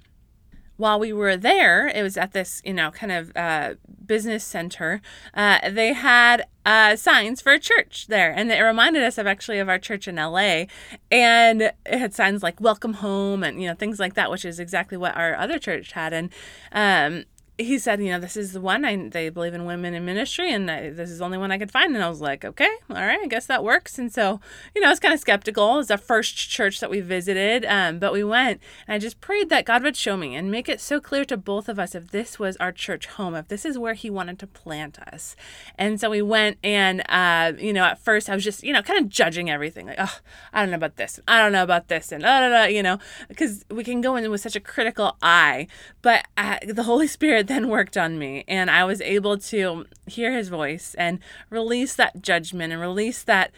While 0.80 0.98
we 0.98 1.12
were 1.12 1.36
there, 1.36 1.88
it 1.88 2.02
was 2.02 2.16
at 2.16 2.32
this, 2.32 2.62
you 2.64 2.72
know, 2.72 2.90
kind 2.90 3.12
of 3.12 3.30
uh, 3.36 3.74
business 4.06 4.42
center. 4.42 5.02
Uh, 5.34 5.70
they 5.70 5.92
had 5.92 6.46
uh, 6.64 6.96
signs 6.96 7.42
for 7.42 7.52
a 7.52 7.58
church 7.58 8.06
there, 8.08 8.32
and 8.32 8.50
it 8.50 8.60
reminded 8.60 9.02
us 9.02 9.18
of 9.18 9.26
actually 9.26 9.58
of 9.58 9.68
our 9.68 9.78
church 9.78 10.08
in 10.08 10.16
LA. 10.16 10.64
And 11.10 11.62
it 11.62 11.74
had 11.86 12.14
signs 12.14 12.42
like 12.42 12.62
"Welcome 12.62 12.94
Home" 12.94 13.44
and 13.44 13.60
you 13.60 13.68
know 13.68 13.74
things 13.74 14.00
like 14.00 14.14
that, 14.14 14.30
which 14.30 14.46
is 14.46 14.58
exactly 14.58 14.96
what 14.96 15.14
our 15.16 15.36
other 15.36 15.58
church 15.58 15.92
had. 15.92 16.14
And 16.14 16.30
um, 16.72 17.24
he 17.60 17.78
said, 17.78 18.02
you 18.02 18.10
know, 18.10 18.18
this 18.18 18.36
is 18.36 18.52
the 18.52 18.60
one 18.60 18.84
I 18.84 19.08
they 19.08 19.28
believe 19.28 19.54
in 19.54 19.64
women 19.64 19.94
in 19.94 20.04
ministry, 20.04 20.52
and 20.52 20.70
I, 20.70 20.90
this 20.90 21.10
is 21.10 21.18
the 21.18 21.24
only 21.24 21.38
one 21.38 21.50
I 21.50 21.58
could 21.58 21.70
find. 21.70 21.94
And 21.94 22.02
I 22.02 22.08
was 22.08 22.20
like, 22.20 22.44
okay, 22.44 22.70
all 22.88 22.96
right, 22.96 23.20
I 23.22 23.26
guess 23.26 23.46
that 23.46 23.62
works. 23.62 23.98
And 23.98 24.12
so, 24.12 24.40
you 24.74 24.80
know, 24.80 24.88
I 24.88 24.90
was 24.90 25.00
kind 25.00 25.14
of 25.14 25.20
skeptical. 25.20 25.74
It 25.74 25.78
was 25.78 25.90
our 25.90 25.98
first 25.98 26.36
church 26.36 26.80
that 26.80 26.90
we 26.90 27.00
visited, 27.00 27.64
um, 27.66 27.98
but 27.98 28.12
we 28.12 28.24
went, 28.24 28.60
and 28.86 28.94
I 28.94 28.98
just 28.98 29.20
prayed 29.20 29.50
that 29.50 29.64
God 29.64 29.82
would 29.82 29.96
show 29.96 30.16
me 30.16 30.34
and 30.34 30.50
make 30.50 30.68
it 30.68 30.80
so 30.80 31.00
clear 31.00 31.24
to 31.26 31.36
both 31.36 31.68
of 31.68 31.78
us 31.78 31.94
if 31.94 32.10
this 32.10 32.38
was 32.38 32.56
our 32.56 32.72
church 32.72 33.06
home, 33.06 33.34
if 33.34 33.48
this 33.48 33.64
is 33.64 33.78
where 33.78 33.94
He 33.94 34.10
wanted 34.10 34.38
to 34.38 34.46
plant 34.46 34.98
us. 35.00 35.36
And 35.76 36.00
so 36.00 36.10
we 36.10 36.22
went, 36.22 36.58
and 36.64 37.02
uh, 37.08 37.52
you 37.58 37.72
know, 37.72 37.84
at 37.84 37.98
first 37.98 38.30
I 38.30 38.34
was 38.34 38.44
just, 38.44 38.62
you 38.62 38.72
know, 38.72 38.82
kind 38.82 38.98
of 38.98 39.08
judging 39.08 39.50
everything, 39.50 39.86
like, 39.86 39.98
oh, 39.98 40.18
I 40.52 40.62
don't 40.62 40.70
know 40.70 40.76
about 40.76 40.96
this, 40.96 41.20
I 41.28 41.38
don't 41.38 41.52
know 41.52 41.62
about 41.62 41.88
this, 41.88 42.12
and 42.12 42.22
da 42.22 42.40
da 42.40 42.48
da, 42.48 42.64
you 42.64 42.82
know, 42.82 42.98
because 43.28 43.64
we 43.70 43.84
can 43.84 44.00
go 44.00 44.16
in 44.16 44.30
with 44.30 44.40
such 44.40 44.56
a 44.56 44.60
critical 44.60 45.16
eye, 45.20 45.66
but 46.02 46.24
uh, 46.36 46.58
the 46.66 46.84
Holy 46.84 47.06
Spirit 47.06 47.49
then 47.50 47.68
worked 47.68 47.96
on 47.96 48.18
me 48.18 48.44
and 48.46 48.70
I 48.70 48.84
was 48.84 49.00
able 49.00 49.38
to 49.38 49.86
hear 50.06 50.32
his 50.32 50.48
voice 50.48 50.94
and 50.96 51.18
release 51.50 51.94
that 51.96 52.22
judgment 52.22 52.72
and 52.72 52.80
release 52.80 53.22
that 53.24 53.52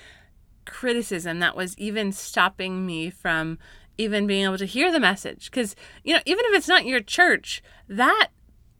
criticism 0.64 1.40
that 1.40 1.56
was 1.56 1.76
even 1.78 2.12
stopping 2.12 2.86
me 2.86 3.10
from 3.10 3.58
even 3.98 4.26
being 4.26 4.44
able 4.44 4.58
to 4.58 4.64
hear 4.64 4.90
the 4.90 5.00
message. 5.00 5.50
Because 5.50 5.76
you 6.04 6.14
know 6.14 6.20
even 6.24 6.44
if 6.46 6.56
it's 6.56 6.68
not 6.68 6.86
your 6.86 7.00
church 7.00 7.62
that 7.88 8.28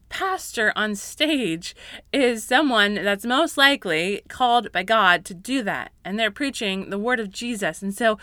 pastor 0.09 0.75
on 0.77 0.94
stage 0.94 1.75
is 2.12 2.44
someone 2.44 2.94
that's 2.94 3.25
most 3.25 3.57
likely 3.57 4.22
called 4.29 4.70
by 4.70 4.83
God 4.83 5.25
to 5.25 5.33
do 5.33 5.62
that 5.62 5.90
and 6.05 6.18
they're 6.18 6.31
preaching 6.31 6.90
the 6.90 6.98
word 6.98 7.18
of 7.18 7.31
Jesus. 7.31 7.83
And 7.83 7.94
so 7.94 8.18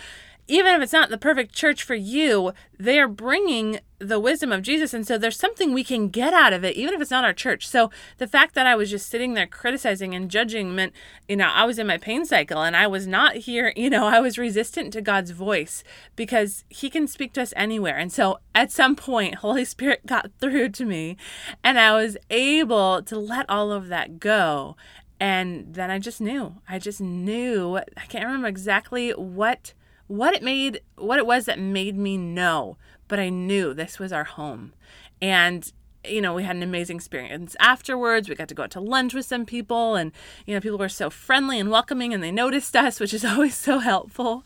even 0.49 0.73
if 0.73 0.81
it's 0.81 0.93
not 0.93 1.09
the 1.09 1.17
perfect 1.17 1.53
church 1.53 1.83
for 1.83 1.95
you, 1.95 2.53
they're 2.77 3.07
bringing 3.07 3.79
the 3.99 4.19
wisdom 4.19 4.51
of 4.51 4.63
Jesus. 4.63 4.93
And 4.93 5.05
so 5.05 5.17
there's 5.17 5.37
something 5.37 5.73
we 5.73 5.83
can 5.83 6.07
get 6.07 6.33
out 6.33 6.53
of 6.53 6.63
it, 6.63 6.75
even 6.75 6.93
if 6.93 7.01
it's 7.01 7.11
not 7.11 7.23
our 7.23 7.33
church. 7.33 7.67
So 7.67 7.91
the 8.17 8.27
fact 8.27 8.55
that 8.55 8.65
I 8.65 8.75
was 8.75 8.89
just 8.89 9.09
sitting 9.09 9.33
there 9.33 9.45
criticizing 9.45 10.15
and 10.15 10.31
judging 10.31 10.73
meant, 10.73 10.93
you 11.27 11.35
know, 11.35 11.49
I 11.53 11.65
was 11.65 11.77
in 11.77 11.85
my 11.85 11.97
pain 11.97 12.25
cycle 12.25 12.63
and 12.63 12.75
I 12.75 12.87
was 12.87 13.05
not 13.05 13.35
here, 13.35 13.71
you 13.77 13.89
know, 13.89 14.07
I 14.07 14.19
was 14.19 14.37
resistant 14.37 14.91
to 14.93 15.01
God's 15.01 15.31
voice 15.31 15.83
because 16.15 16.63
He 16.69 16.89
can 16.89 17.07
speak 17.07 17.33
to 17.33 17.41
us 17.43 17.53
anywhere. 17.55 17.97
And 17.97 18.11
so 18.11 18.39
at 18.55 18.71
some 18.71 18.95
point, 18.95 19.35
Holy 19.49 19.65
Spirit 19.65 20.05
got 20.05 20.31
through 20.39 20.69
to 20.69 20.85
me 20.85 21.15
and 21.63 21.79
I 21.79 21.93
was 21.93 22.17
able 22.29 23.03
to 23.03 23.19
let 23.19 23.47
all 23.49 23.71
of 23.71 23.87
that 23.89 24.19
go. 24.19 24.75
And 25.19 25.73
then 25.73 25.91
I 25.91 25.99
just 25.99 26.21
knew. 26.21 26.55
I 26.67 26.79
just 26.79 27.01
knew. 27.01 27.77
I 27.77 28.05
can't 28.07 28.25
remember 28.25 28.47
exactly 28.47 29.11
what 29.11 29.73
what 30.09 30.33
it 30.33 30.41
made 30.41 30.81
what 30.97 31.19
it 31.19 31.25
was 31.25 31.45
that 31.45 31.59
made 31.59 31.95
me 31.95 32.17
know 32.17 32.75
but 33.07 33.19
i 33.19 33.29
knew 33.29 33.73
this 33.73 33.99
was 33.99 34.11
our 34.11 34.23
home. 34.23 34.73
And 35.21 35.71
you 36.07 36.21
know, 36.21 36.33
we 36.33 36.43
had 36.43 36.55
an 36.55 36.63
amazing 36.63 36.95
experience 36.95 37.55
afterwards. 37.59 38.29
We 38.29 38.35
got 38.35 38.47
to 38.47 38.55
go 38.55 38.63
out 38.63 38.71
to 38.71 38.79
lunch 38.79 39.13
with 39.13 39.25
some 39.25 39.45
people, 39.45 39.95
and 39.95 40.11
you 40.45 40.53
know, 40.53 40.61
people 40.61 40.77
were 40.77 40.89
so 40.89 41.09
friendly 41.09 41.59
and 41.59 41.69
welcoming, 41.69 42.13
and 42.13 42.23
they 42.23 42.31
noticed 42.31 42.75
us, 42.75 42.99
which 42.99 43.13
is 43.13 43.25
always 43.25 43.55
so 43.55 43.79
helpful. 43.79 44.43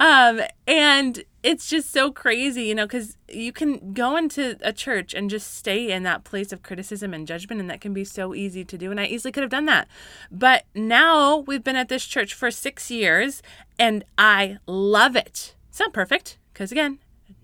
Um, 0.00 0.40
and 0.66 1.22
it's 1.42 1.68
just 1.68 1.92
so 1.92 2.10
crazy, 2.10 2.64
you 2.64 2.74
know, 2.74 2.86
because 2.86 3.16
you 3.28 3.52
can 3.52 3.92
go 3.92 4.16
into 4.16 4.58
a 4.60 4.72
church 4.72 5.14
and 5.14 5.30
just 5.30 5.54
stay 5.54 5.90
in 5.90 6.02
that 6.02 6.24
place 6.24 6.52
of 6.52 6.62
criticism 6.62 7.14
and 7.14 7.26
judgment, 7.26 7.60
and 7.60 7.70
that 7.70 7.80
can 7.80 7.92
be 7.92 8.04
so 8.04 8.34
easy 8.34 8.64
to 8.64 8.76
do. 8.76 8.90
And 8.90 9.00
I 9.00 9.06
easily 9.06 9.30
could 9.30 9.42
have 9.42 9.50
done 9.50 9.66
that. 9.66 9.86
But 10.30 10.64
now 10.74 11.38
we've 11.38 11.64
been 11.64 11.76
at 11.76 11.88
this 11.88 12.04
church 12.04 12.34
for 12.34 12.50
six 12.50 12.90
years, 12.90 13.42
and 13.78 14.04
I 14.16 14.58
love 14.66 15.14
it. 15.14 15.54
It's 15.68 15.78
not 15.78 15.92
perfect, 15.92 16.38
because 16.52 16.72
again, 16.72 16.98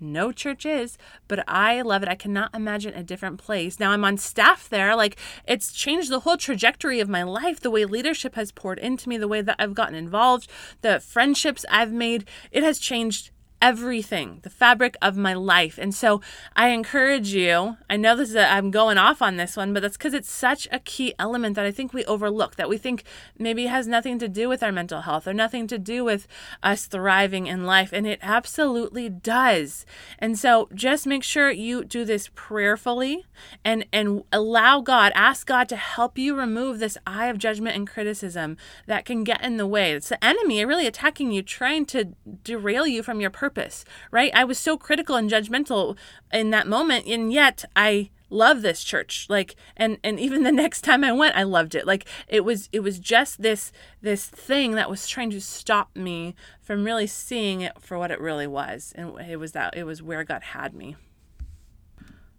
no 0.04 0.32
church 0.32 0.64
is, 0.66 0.98
but 1.28 1.42
I 1.48 1.82
love 1.82 2.02
it. 2.02 2.08
I 2.08 2.14
cannot 2.14 2.54
imagine 2.54 2.94
a 2.94 3.02
different 3.02 3.38
place. 3.38 3.80
Now 3.80 3.90
I'm 3.90 4.04
on 4.04 4.18
staff 4.18 4.68
there. 4.68 4.94
Like 4.94 5.16
it's 5.46 5.72
changed 5.72 6.10
the 6.10 6.20
whole 6.20 6.36
trajectory 6.36 7.00
of 7.00 7.08
my 7.08 7.22
life, 7.22 7.60
the 7.60 7.70
way 7.70 7.84
leadership 7.84 8.34
has 8.34 8.52
poured 8.52 8.78
into 8.78 9.08
me, 9.08 9.16
the 9.16 9.28
way 9.28 9.40
that 9.40 9.56
I've 9.58 9.74
gotten 9.74 9.94
involved, 9.94 10.48
the 10.82 11.00
friendships 11.00 11.64
I've 11.70 11.92
made. 11.92 12.28
It 12.52 12.62
has 12.62 12.78
changed 12.78 13.30
everything, 13.64 14.40
the 14.42 14.50
fabric 14.50 14.94
of 15.00 15.16
my 15.16 15.32
life. 15.32 15.78
And 15.78 15.94
so 15.94 16.20
I 16.54 16.68
encourage 16.68 17.32
you. 17.32 17.78
I 17.88 17.96
know 17.96 18.14
this 18.14 18.28
is 18.28 18.36
i 18.36 18.58
am 18.58 18.70
going 18.70 18.98
off 18.98 19.22
on 19.22 19.38
this 19.38 19.56
one, 19.56 19.72
but 19.72 19.80
that's 19.80 19.96
because 19.96 20.12
it's 20.12 20.30
such 20.30 20.68
a 20.70 20.78
key 20.78 21.14
element 21.18 21.56
that 21.56 21.64
I 21.64 21.70
think 21.70 21.94
we 21.94 22.04
overlook, 22.04 22.56
that 22.56 22.68
we 22.68 22.76
think 22.76 23.04
maybe 23.38 23.64
has 23.64 23.88
nothing 23.88 24.18
to 24.18 24.28
do 24.28 24.50
with 24.50 24.62
our 24.62 24.70
mental 24.70 25.00
health 25.00 25.26
or 25.26 25.32
nothing 25.32 25.66
to 25.68 25.78
do 25.78 26.04
with 26.04 26.28
us 26.62 26.84
thriving 26.84 27.46
in 27.46 27.64
life. 27.64 27.90
And 27.90 28.06
it 28.06 28.18
absolutely 28.20 29.08
does. 29.08 29.86
And 30.18 30.38
so 30.38 30.68
just 30.74 31.06
make 31.06 31.22
sure 31.22 31.50
you 31.50 31.84
do 31.84 32.04
this 32.04 32.28
prayerfully 32.34 33.24
and, 33.64 33.86
and 33.94 34.24
allow 34.30 34.82
God, 34.82 35.10
ask 35.14 35.46
God 35.46 35.70
to 35.70 35.76
help 35.76 36.18
you 36.18 36.36
remove 36.36 36.80
this 36.80 36.98
eye 37.06 37.28
of 37.28 37.38
judgment 37.38 37.76
and 37.76 37.88
criticism 37.88 38.58
that 38.86 39.06
can 39.06 39.24
get 39.24 39.42
in 39.42 39.56
the 39.56 39.66
way. 39.66 39.92
It's 39.94 40.10
the 40.10 40.22
enemy 40.22 40.62
really 40.66 40.86
attacking 40.86 41.32
you, 41.32 41.42
trying 41.42 41.86
to 41.86 42.12
derail 42.42 42.86
you 42.86 43.02
from 43.02 43.22
your 43.22 43.30
purpose 43.30 43.53
purpose, 43.54 43.84
right? 44.10 44.32
I 44.34 44.44
was 44.44 44.58
so 44.58 44.76
critical 44.76 45.16
and 45.16 45.30
judgmental 45.30 45.96
in 46.32 46.50
that 46.50 46.66
moment, 46.66 47.06
and 47.06 47.32
yet 47.32 47.64
I 47.76 48.10
love 48.30 48.62
this 48.62 48.82
church. 48.82 49.26
Like 49.28 49.54
and 49.76 49.98
and 50.02 50.18
even 50.18 50.42
the 50.42 50.52
next 50.64 50.80
time 50.82 51.04
i 51.04 51.12
went 51.12 51.36
i 51.36 51.44
loved 51.44 51.74
it. 51.74 51.86
Like 51.86 52.06
it 52.26 52.44
was 52.44 52.68
it 52.72 52.80
was 52.80 52.98
just 52.98 53.42
this 53.42 53.70
this 54.00 54.26
thing 54.26 54.72
that 54.72 54.90
was 54.90 55.06
trying 55.06 55.30
to 55.30 55.40
stop 55.40 55.94
me 55.94 56.34
from 56.60 56.84
really 56.84 57.06
seeing 57.06 57.60
it 57.60 57.80
for 57.80 57.98
what 57.98 58.10
it 58.10 58.20
really 58.20 58.46
was 58.46 58.92
and 58.96 59.18
it 59.20 59.36
was 59.36 59.52
that 59.52 59.76
it 59.76 59.84
was 59.84 60.02
where 60.02 60.24
god 60.24 60.42
had 60.42 60.74
me. 60.74 60.96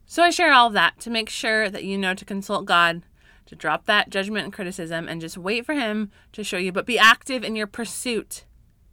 So 0.06 0.22
i 0.24 0.30
share 0.30 0.54
all 0.54 0.68
of 0.68 0.74
that 0.74 1.00
to 1.02 1.10
make 1.10 1.30
sure 1.30 1.70
that 1.70 1.84
you 1.84 1.98
know 1.98 2.14
to 2.14 2.26
consult 2.26 2.66
god 2.66 3.04
to 3.46 3.56
drop 3.56 3.86
that 3.86 4.10
judgment 4.10 4.44
and 4.44 4.54
criticism 4.54 5.08
and 5.08 5.22
just 5.22 5.38
wait 5.38 5.66
for 5.68 5.76
him 5.76 6.12
to 6.34 6.44
show 6.44 6.58
you. 6.58 6.72
But 6.72 6.88
be 6.88 6.98
active 6.98 7.44
in 7.44 7.56
your 7.56 7.68
pursuit 7.68 8.44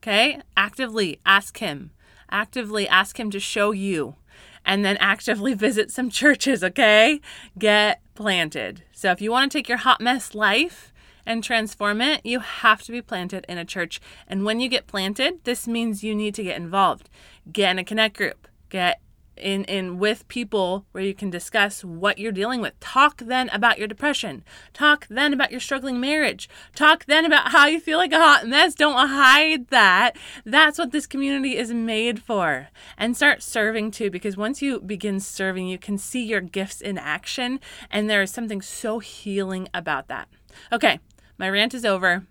okay? 0.03 0.41
Actively 0.57 1.21
ask 1.25 1.59
him 1.59 1.93
actively 2.33 2.89
ask 2.89 3.21
Him 3.21 3.31
to 3.31 3.39
show 3.39 3.71
you 3.71 4.17
and 4.65 4.85
then 4.85 4.97
actively 4.97 5.55
visit 5.67 5.91
some 5.91 6.11
churches, 6.11 6.65
okay? 6.65 7.21
Get 7.59 8.01
planted. 8.15 8.83
So 8.93 9.11
if 9.11 9.21
you 9.21 9.31
want 9.31 9.53
to 9.53 9.59
take 9.59 9.69
your 9.69 9.79
hot 9.79 10.01
mess 10.01 10.35
life 10.35 10.93
and 11.25 11.45
transform 11.45 12.01
it, 12.01 12.25
you 12.25 12.41
have 12.41 12.83
to 12.83 12.93
be 12.93 13.03
planted 13.03 13.47
in 13.49 13.59
a 13.59 13.65
church. 13.65 14.01
And 14.27 14.45
when 14.45 14.59
you 14.59 14.69
get 14.69 14.87
planted, 14.87 15.45
this 15.45 15.69
means 15.69 16.03
you 16.03 16.15
need 16.15 16.35
to 16.35 16.43
get 16.43 16.57
involved. 16.57 17.09
Get 17.53 17.71
in 17.71 17.79
a 17.79 17.85
connect 17.85 18.17
group. 18.17 18.49
Get 18.71 19.01
in 19.43 19.65
in 19.65 19.99
with 19.99 20.27
people 20.29 20.87
where 20.93 21.05
you 21.05 21.15
can 21.15 21.31
discuss 21.31 21.85
what 21.85 22.19
you're 22.19 22.33
dealing 22.33 22.61
with. 22.61 22.79
Talk 22.81 23.19
then 23.19 23.49
about 23.51 23.79
your 23.79 23.89
depression. 23.89 24.45
Talk 24.73 25.07
then 25.11 25.33
about 25.33 25.51
your 25.51 25.61
struggling 25.61 26.01
marriage. 26.01 26.49
Talk 26.75 27.05
then 27.07 27.25
about 27.25 27.53
how 27.53 27.67
you 27.67 27.81
feel 27.81 27.99
like 27.99 28.13
a 28.13 28.19
hot 28.19 28.47
mess. 28.47 28.75
Don't 28.75 29.09
hide 29.09 29.69
that. 29.69 30.17
That's 30.45 30.79
what 30.79 30.93
this 30.93 31.07
community 31.07 31.57
is 31.57 31.73
made 31.73 32.23
for. 32.23 32.69
And 32.97 33.17
start 33.17 33.43
serving 33.43 33.91
too 33.91 34.11
because 34.11 34.37
once 34.37 34.63
you 34.63 34.81
begin 34.81 35.21
serving, 35.21 35.67
you 35.67 35.79
can 35.79 35.99
see 35.99 36.25
your 36.25 36.41
gifts 36.41 36.81
in 36.81 36.97
action 36.97 37.61
and 37.91 38.09
there 38.09 38.23
is 38.23 38.31
something 38.31 38.63
so 38.63 39.01
healing 39.01 39.69
about 39.75 40.09
that. 40.09 40.29
Okay, 40.73 41.01
my 41.39 41.49
rant 41.49 41.75
is 41.75 41.85
over. 41.85 42.27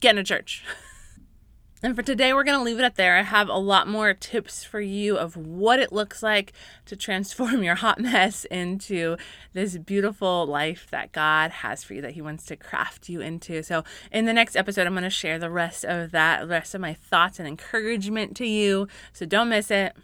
Get 0.00 0.10
in 0.10 0.18
a 0.18 0.24
church. 0.24 0.64
And 1.82 1.94
for 1.94 2.02
today, 2.02 2.32
we're 2.32 2.42
going 2.42 2.58
to 2.58 2.64
leave 2.64 2.78
it 2.78 2.84
at 2.84 2.94
there. 2.94 3.18
I 3.18 3.22
have 3.22 3.50
a 3.50 3.58
lot 3.58 3.86
more 3.86 4.14
tips 4.14 4.64
for 4.64 4.80
you 4.80 5.18
of 5.18 5.36
what 5.36 5.78
it 5.78 5.92
looks 5.92 6.22
like 6.22 6.54
to 6.86 6.96
transform 6.96 7.62
your 7.62 7.74
hot 7.74 8.00
mess 8.00 8.46
into 8.46 9.18
this 9.52 9.76
beautiful 9.76 10.46
life 10.46 10.86
that 10.90 11.12
God 11.12 11.50
has 11.50 11.84
for 11.84 11.92
you, 11.92 12.00
that 12.00 12.12
He 12.12 12.22
wants 12.22 12.46
to 12.46 12.56
craft 12.56 13.10
you 13.10 13.20
into. 13.20 13.62
So, 13.62 13.84
in 14.10 14.24
the 14.24 14.32
next 14.32 14.56
episode, 14.56 14.86
I'm 14.86 14.94
going 14.94 15.04
to 15.04 15.10
share 15.10 15.38
the 15.38 15.50
rest 15.50 15.84
of 15.84 16.12
that, 16.12 16.40
the 16.40 16.46
rest 16.48 16.74
of 16.74 16.80
my 16.80 16.94
thoughts 16.94 17.38
and 17.38 17.46
encouragement 17.46 18.36
to 18.38 18.46
you. 18.46 18.88
So, 19.12 19.26
don't 19.26 19.50
miss 19.50 19.70
it. 19.70 19.94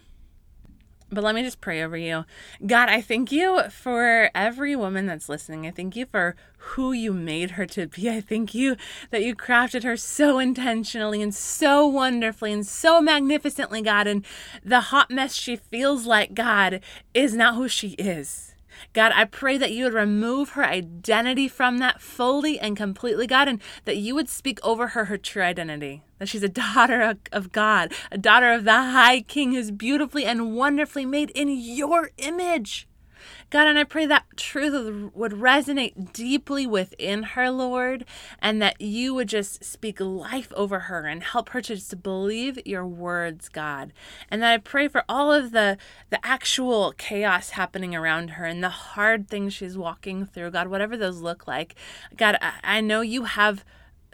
But 1.13 1.23
let 1.23 1.35
me 1.35 1.43
just 1.43 1.61
pray 1.61 1.83
over 1.83 1.97
you. 1.97 2.25
God, 2.65 2.89
I 2.89 3.01
thank 3.01 3.31
you 3.31 3.63
for 3.69 4.31
every 4.33 4.75
woman 4.75 5.05
that's 5.05 5.29
listening. 5.29 5.67
I 5.67 5.71
thank 5.71 5.95
you 5.95 6.05
for 6.05 6.35
who 6.57 6.91
you 6.91 7.13
made 7.13 7.51
her 7.51 7.65
to 7.67 7.87
be. 7.87 8.09
I 8.09 8.21
thank 8.21 8.53
you 8.53 8.77
that 9.11 9.23
you 9.23 9.35
crafted 9.35 9.83
her 9.83 9.97
so 9.97 10.39
intentionally 10.39 11.21
and 11.21 11.35
so 11.35 11.85
wonderfully 11.85 12.53
and 12.53 12.65
so 12.65 13.01
magnificently, 13.01 13.81
God. 13.81 14.07
And 14.07 14.25
the 14.63 14.79
hot 14.79 15.11
mess 15.11 15.35
she 15.35 15.57
feels 15.57 16.05
like, 16.05 16.33
God, 16.33 16.81
is 17.13 17.35
not 17.35 17.55
who 17.55 17.67
she 17.67 17.89
is. 17.91 18.52
God, 18.93 19.11
I 19.15 19.25
pray 19.25 19.57
that 19.57 19.71
you 19.71 19.85
would 19.85 19.93
remove 19.93 20.49
her 20.49 20.63
identity 20.63 21.47
from 21.47 21.77
that 21.79 22.01
fully 22.01 22.59
and 22.59 22.75
completely, 22.77 23.27
God, 23.27 23.47
and 23.47 23.61
that 23.85 23.97
you 23.97 24.15
would 24.15 24.29
speak 24.29 24.59
over 24.63 24.89
her 24.89 25.05
her 25.05 25.17
true 25.17 25.43
identity. 25.43 26.03
That 26.19 26.29
she's 26.29 26.43
a 26.43 26.49
daughter 26.49 27.15
of 27.31 27.51
God, 27.51 27.93
a 28.11 28.17
daughter 28.17 28.51
of 28.51 28.63
the 28.63 28.71
High 28.71 29.21
King 29.21 29.53
who's 29.53 29.71
beautifully 29.71 30.25
and 30.25 30.55
wonderfully 30.55 31.05
made 31.05 31.31
in 31.31 31.49
your 31.49 32.11
image. 32.17 32.87
God, 33.49 33.67
and 33.67 33.77
I 33.77 33.83
pray 33.83 34.05
that 34.05 34.25
truth 34.35 35.11
would 35.13 35.33
resonate 35.33 36.13
deeply 36.13 36.65
within 36.65 37.23
her, 37.23 37.49
Lord, 37.49 38.05
and 38.39 38.61
that 38.61 38.81
you 38.81 39.13
would 39.13 39.27
just 39.27 39.63
speak 39.63 39.99
life 39.99 40.51
over 40.55 40.81
her 40.81 41.05
and 41.05 41.23
help 41.23 41.49
her 41.49 41.61
to 41.61 41.75
just 41.75 42.01
believe 42.03 42.59
your 42.65 42.85
words, 42.85 43.49
God. 43.49 43.93
And 44.29 44.41
that 44.41 44.53
I 44.53 44.57
pray 44.57 44.87
for 44.87 45.03
all 45.07 45.31
of 45.31 45.51
the 45.51 45.77
the 46.09 46.25
actual 46.25 46.93
chaos 46.97 47.51
happening 47.51 47.95
around 47.95 48.31
her 48.31 48.45
and 48.45 48.63
the 48.63 48.69
hard 48.69 49.27
things 49.27 49.53
she's 49.53 49.77
walking 49.77 50.25
through, 50.25 50.51
God, 50.51 50.67
whatever 50.67 50.97
those 50.97 51.21
look 51.21 51.47
like. 51.47 51.75
God, 52.15 52.37
I, 52.41 52.53
I 52.63 52.81
know 52.81 53.01
you 53.01 53.23
have 53.23 53.63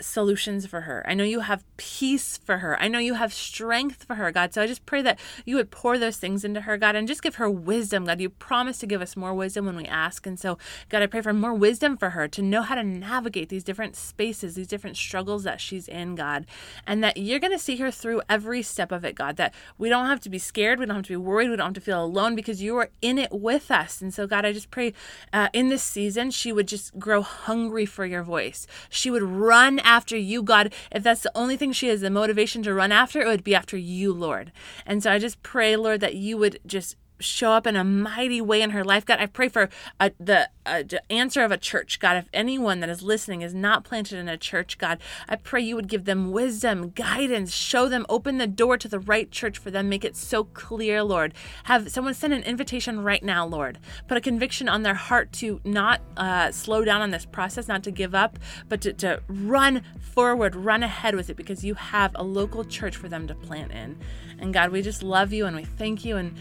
solutions 0.01 0.65
for 0.65 0.81
her. 0.81 1.05
I 1.07 1.13
know 1.13 1.23
you 1.23 1.41
have 1.41 1.63
peace 1.77 2.37
for 2.37 2.59
her. 2.59 2.79
I 2.81 2.87
know 2.87 2.99
you 2.99 3.15
have 3.15 3.33
strength 3.33 4.03
for 4.03 4.15
her, 4.15 4.31
God. 4.31 4.53
So 4.53 4.61
I 4.61 4.67
just 4.67 4.85
pray 4.85 5.01
that 5.01 5.19
you 5.45 5.55
would 5.55 5.71
pour 5.71 5.97
those 5.97 6.17
things 6.17 6.43
into 6.43 6.61
her, 6.61 6.77
God, 6.77 6.95
and 6.95 7.07
just 7.07 7.21
give 7.21 7.35
her 7.35 7.49
wisdom, 7.49 8.05
God. 8.05 8.19
You 8.19 8.29
promise 8.29 8.79
to 8.79 8.87
give 8.87 9.01
us 9.01 9.15
more 9.15 9.33
wisdom 9.33 9.65
when 9.65 9.75
we 9.75 9.85
ask. 9.85 10.25
And 10.25 10.39
so, 10.39 10.57
God, 10.89 11.01
I 11.01 11.07
pray 11.07 11.21
for 11.21 11.33
more 11.33 11.53
wisdom 11.53 11.97
for 11.97 12.11
her 12.11 12.27
to 12.27 12.41
know 12.41 12.61
how 12.61 12.75
to 12.75 12.83
navigate 12.83 13.49
these 13.49 13.63
different 13.63 13.95
spaces, 13.95 14.55
these 14.55 14.67
different 14.67 14.97
struggles 14.97 15.43
that 15.43 15.61
she's 15.61 15.87
in, 15.87 16.15
God, 16.15 16.45
and 16.85 17.03
that 17.03 17.17
you're 17.17 17.39
going 17.39 17.53
to 17.53 17.59
see 17.59 17.77
her 17.77 17.91
through 17.91 18.21
every 18.29 18.61
step 18.61 18.91
of 18.91 19.03
it, 19.03 19.15
God. 19.15 19.37
That 19.37 19.53
we 19.77 19.89
don't 19.89 20.07
have 20.07 20.21
to 20.21 20.29
be 20.29 20.39
scared. 20.39 20.79
We 20.79 20.85
don't 20.85 20.95
have 20.95 21.05
to 21.05 21.13
be 21.13 21.17
worried. 21.17 21.49
We 21.49 21.55
don't 21.55 21.67
have 21.67 21.73
to 21.75 21.81
feel 21.81 22.03
alone 22.03 22.35
because 22.35 22.61
you 22.61 22.77
are 22.77 22.89
in 23.01 23.17
it 23.17 23.31
with 23.31 23.71
us. 23.71 24.01
And 24.01 24.13
so, 24.13 24.27
God, 24.27 24.45
I 24.45 24.53
just 24.53 24.71
pray 24.71 24.93
uh, 25.33 25.49
in 25.53 25.69
this 25.69 25.83
season, 25.83 26.31
she 26.31 26.51
would 26.51 26.67
just 26.67 26.97
grow 26.97 27.21
hungry 27.21 27.85
for 27.85 28.05
your 28.05 28.23
voice. 28.23 28.67
She 28.89 29.09
would 29.09 29.23
run 29.23 29.79
after 29.89 30.15
you, 30.15 30.43
God. 30.43 30.71
If 30.91 31.01
that's 31.01 31.21
the 31.21 31.31
only 31.35 31.57
thing 31.57 31.71
she 31.71 31.87
has 31.87 32.01
the 32.01 32.11
motivation 32.11 32.61
to 32.63 32.73
run 32.73 32.91
after, 32.91 33.21
it 33.21 33.27
would 33.27 33.43
be 33.43 33.55
after 33.55 33.75
you, 33.75 34.13
Lord. 34.13 34.51
And 34.85 35.01
so 35.01 35.11
I 35.11 35.17
just 35.17 35.41
pray, 35.41 35.75
Lord, 35.75 35.99
that 36.01 36.13
you 36.13 36.37
would 36.37 36.59
just 36.65 36.95
show 37.19 37.51
up 37.51 37.67
in 37.67 37.75
a 37.75 37.83
mighty 37.83 38.41
way 38.41 38.61
in 38.61 38.71
her 38.71 38.83
life. 38.83 39.05
God, 39.05 39.19
I 39.19 39.25
pray 39.25 39.49
for 39.49 39.69
a, 39.99 40.11
the 40.19 40.49
a, 40.65 40.85
answer 41.11 41.43
of 41.43 41.51
a 41.51 41.57
church. 41.57 41.99
God, 41.99 42.17
if 42.17 42.29
anyone 42.33 42.79
that 42.79 42.89
is 42.89 43.01
listening 43.01 43.41
is 43.41 43.53
not 43.53 43.83
planted 43.83 44.17
in 44.17 44.29
a 44.29 44.37
church, 44.37 44.77
God, 44.77 44.99
I 45.27 45.35
pray 45.35 45.61
you 45.61 45.75
would 45.75 45.87
give 45.87 46.05
them 46.05 46.31
wisdom, 46.31 46.89
guidance, 46.89 47.53
show 47.53 47.89
them, 47.89 48.05
open 48.09 48.37
the 48.37 48.47
door 48.47 48.77
to 48.77 48.87
the 48.87 48.99
right 48.99 49.29
church 49.29 49.57
for 49.57 49.71
them, 49.71 49.89
make 49.89 50.05
it 50.05 50.15
so 50.15 50.45
clear, 50.45 51.03
Lord. 51.03 51.33
Have 51.65 51.91
someone 51.91 52.13
send 52.13 52.33
an 52.33 52.43
invitation 52.43 53.03
right 53.03 53.23
now, 53.23 53.45
Lord. 53.45 53.79
Put 54.07 54.17
a 54.17 54.21
conviction 54.21 54.69
on 54.69 54.83
their 54.83 54.93
heart 54.93 55.31
to 55.33 55.59
not 55.63 56.01
uh, 56.17 56.51
slow 56.51 56.83
down 56.83 57.01
on 57.01 57.11
this 57.11 57.25
process, 57.25 57.67
not 57.67 57.83
to 57.83 57.91
give 57.91 58.15
up, 58.15 58.39
but 58.67 58.81
to, 58.81 58.93
to 58.93 59.21
run 59.27 59.83
forward, 59.99 60.55
run 60.55 60.83
ahead 60.83 61.15
with 61.15 61.29
it 61.29 61.37
because 61.37 61.63
you 61.63 61.73
have 61.75 62.11
a 62.15 62.23
local 62.23 62.63
church 62.63 62.95
for 62.95 63.09
them 63.09 63.27
to 63.27 63.35
plant 63.35 63.71
in. 63.71 63.97
And 64.39 64.53
God, 64.53 64.71
we 64.71 64.81
just 64.81 65.03
love 65.03 65.33
you 65.33 65.45
and 65.45 65.55
we 65.55 65.65
thank 65.65 66.05
you 66.05 66.17
and 66.17 66.35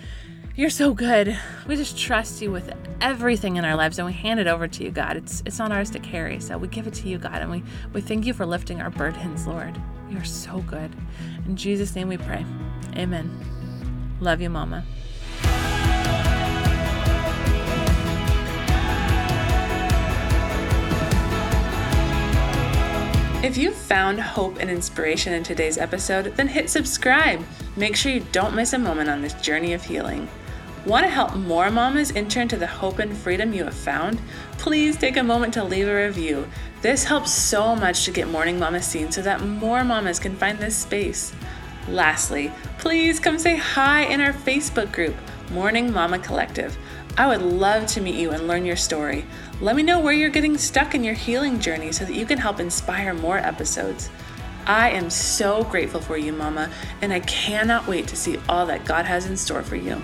you're 0.59 0.71
so 0.71 0.93
good. 0.93 1.39
We 1.69 1.77
just 1.77 1.97
trust 1.97 2.43
you 2.43 2.51
with 2.51 2.75
everything 3.01 3.59
in 3.59 3.65
our 3.65 3.77
lives 3.77 4.01
and 4.01 4.07
we 4.07 4.13
hand 4.13 4.41
it 4.41 4.49
over 4.49 4.67
to 4.67 4.83
you, 4.83 4.91
God. 4.91 5.17
It's 5.17 5.41
it's 5.47 5.61
not 5.61 5.71
ours 5.71 5.89
to 5.91 6.01
carry. 6.01 6.41
So 6.41 6.59
we 6.59 6.67
give 6.67 6.89
it 6.89 6.95
to 6.95 7.09
you, 7.09 7.17
God, 7.17 7.37
and 7.37 7.49
we, 7.49 7.63
we 7.93 8.01
thank 8.01 8.27
you 8.27 8.35
for 8.35 8.45
lifting 8.45 8.81
our 8.81 8.91
burdens, 8.91 9.47
Lord. 9.47 9.81
You're 10.11 10.25
so 10.25 10.59
good. 10.63 10.91
In 11.47 11.55
Jesus' 11.57 11.95
name 11.95 12.09
we 12.09 12.17
pray. 12.17 12.45
Amen. 12.97 13.31
Love 14.21 14.41
you, 14.41 14.51
Mama. 14.51 14.85
If 23.45 23.57
you 23.57 23.71
found 23.71 24.19
hope 24.19 24.59
and 24.59 24.69
inspiration 24.69 25.33
in 25.35 25.45
today's 25.45 25.79
episode, 25.79 26.37
then 26.37 26.49
hit 26.49 26.69
subscribe. 26.69 27.45
Make 27.77 27.95
sure 27.95 28.11
you 28.11 28.27
don't 28.33 28.57
miss 28.57 28.73
a 28.73 28.79
moment 28.79 29.09
on 29.09 29.23
this 29.23 29.35
journey 29.35 29.73
of 29.73 29.85
healing. 29.85 30.29
Want 30.87 31.05
to 31.05 31.11
help 31.11 31.35
more 31.35 31.71
mamas 31.71 32.13
enter 32.15 32.41
into 32.41 32.57
the 32.57 32.67
hope 32.67 32.99
and 32.99 33.15
freedom 33.15 33.53
you 33.53 33.65
have 33.65 33.75
found? 33.75 34.21
Please 34.53 34.97
take 34.97 35.17
a 35.17 35.23
moment 35.23 35.53
to 35.55 35.65
leave 35.65 35.89
a 35.89 36.07
review. 36.07 36.49
This 36.81 37.05
helps 37.05 37.33
so 37.33 37.75
much 37.75 38.05
to 38.05 38.11
get 38.11 38.29
Morning 38.29 38.59
Mama 38.59 38.81
seen 38.81 39.11
so 39.11 39.21
that 39.23 39.43
more 39.43 39.85
mamas 39.85 40.19
can 40.19 40.37
find 40.37 40.59
this 40.59 40.77
space. 40.77 41.35
Lastly, 41.89 42.53
please 42.79 43.19
come 43.19 43.39
say 43.39 43.57
hi 43.57 44.05
in 44.05 44.21
our 44.21 44.33
Facebook 44.33 44.93
group, 44.93 45.17
Morning 45.51 45.93
Mama 45.93 46.19
Collective. 46.19 46.77
I 47.17 47.27
would 47.27 47.43
love 47.43 47.87
to 47.89 48.01
meet 48.01 48.15
you 48.15 48.31
and 48.31 48.47
learn 48.47 48.65
your 48.65 48.77
story. 48.77 49.25
Let 49.61 49.75
me 49.75 49.83
know 49.83 49.99
where 49.99 50.13
you're 50.13 50.31
getting 50.31 50.57
stuck 50.57 50.95
in 50.95 51.03
your 51.03 51.15
healing 51.15 51.59
journey 51.59 51.91
so 51.93 52.05
that 52.05 52.15
you 52.15 52.25
can 52.25 52.39
help 52.39 52.61
inspire 52.61 53.13
more 53.13 53.39
episodes. 53.39 54.11
I 54.67 54.91
am 54.91 55.11
so 55.11 55.65
grateful 55.65 56.01
for 56.01 56.17
you, 56.17 56.33
Mama, 56.33 56.71
and 57.03 57.13
I 57.13 57.21
cannot 57.21 57.87
wait 57.89 58.07
to 58.09 58.17
see 58.17 58.39
all 58.49 58.67
that 58.67 58.85
God 58.85 59.07
has 59.07 59.27
in 59.27 59.37
store 59.37 59.63
for 59.63 59.77
you. 59.77 60.01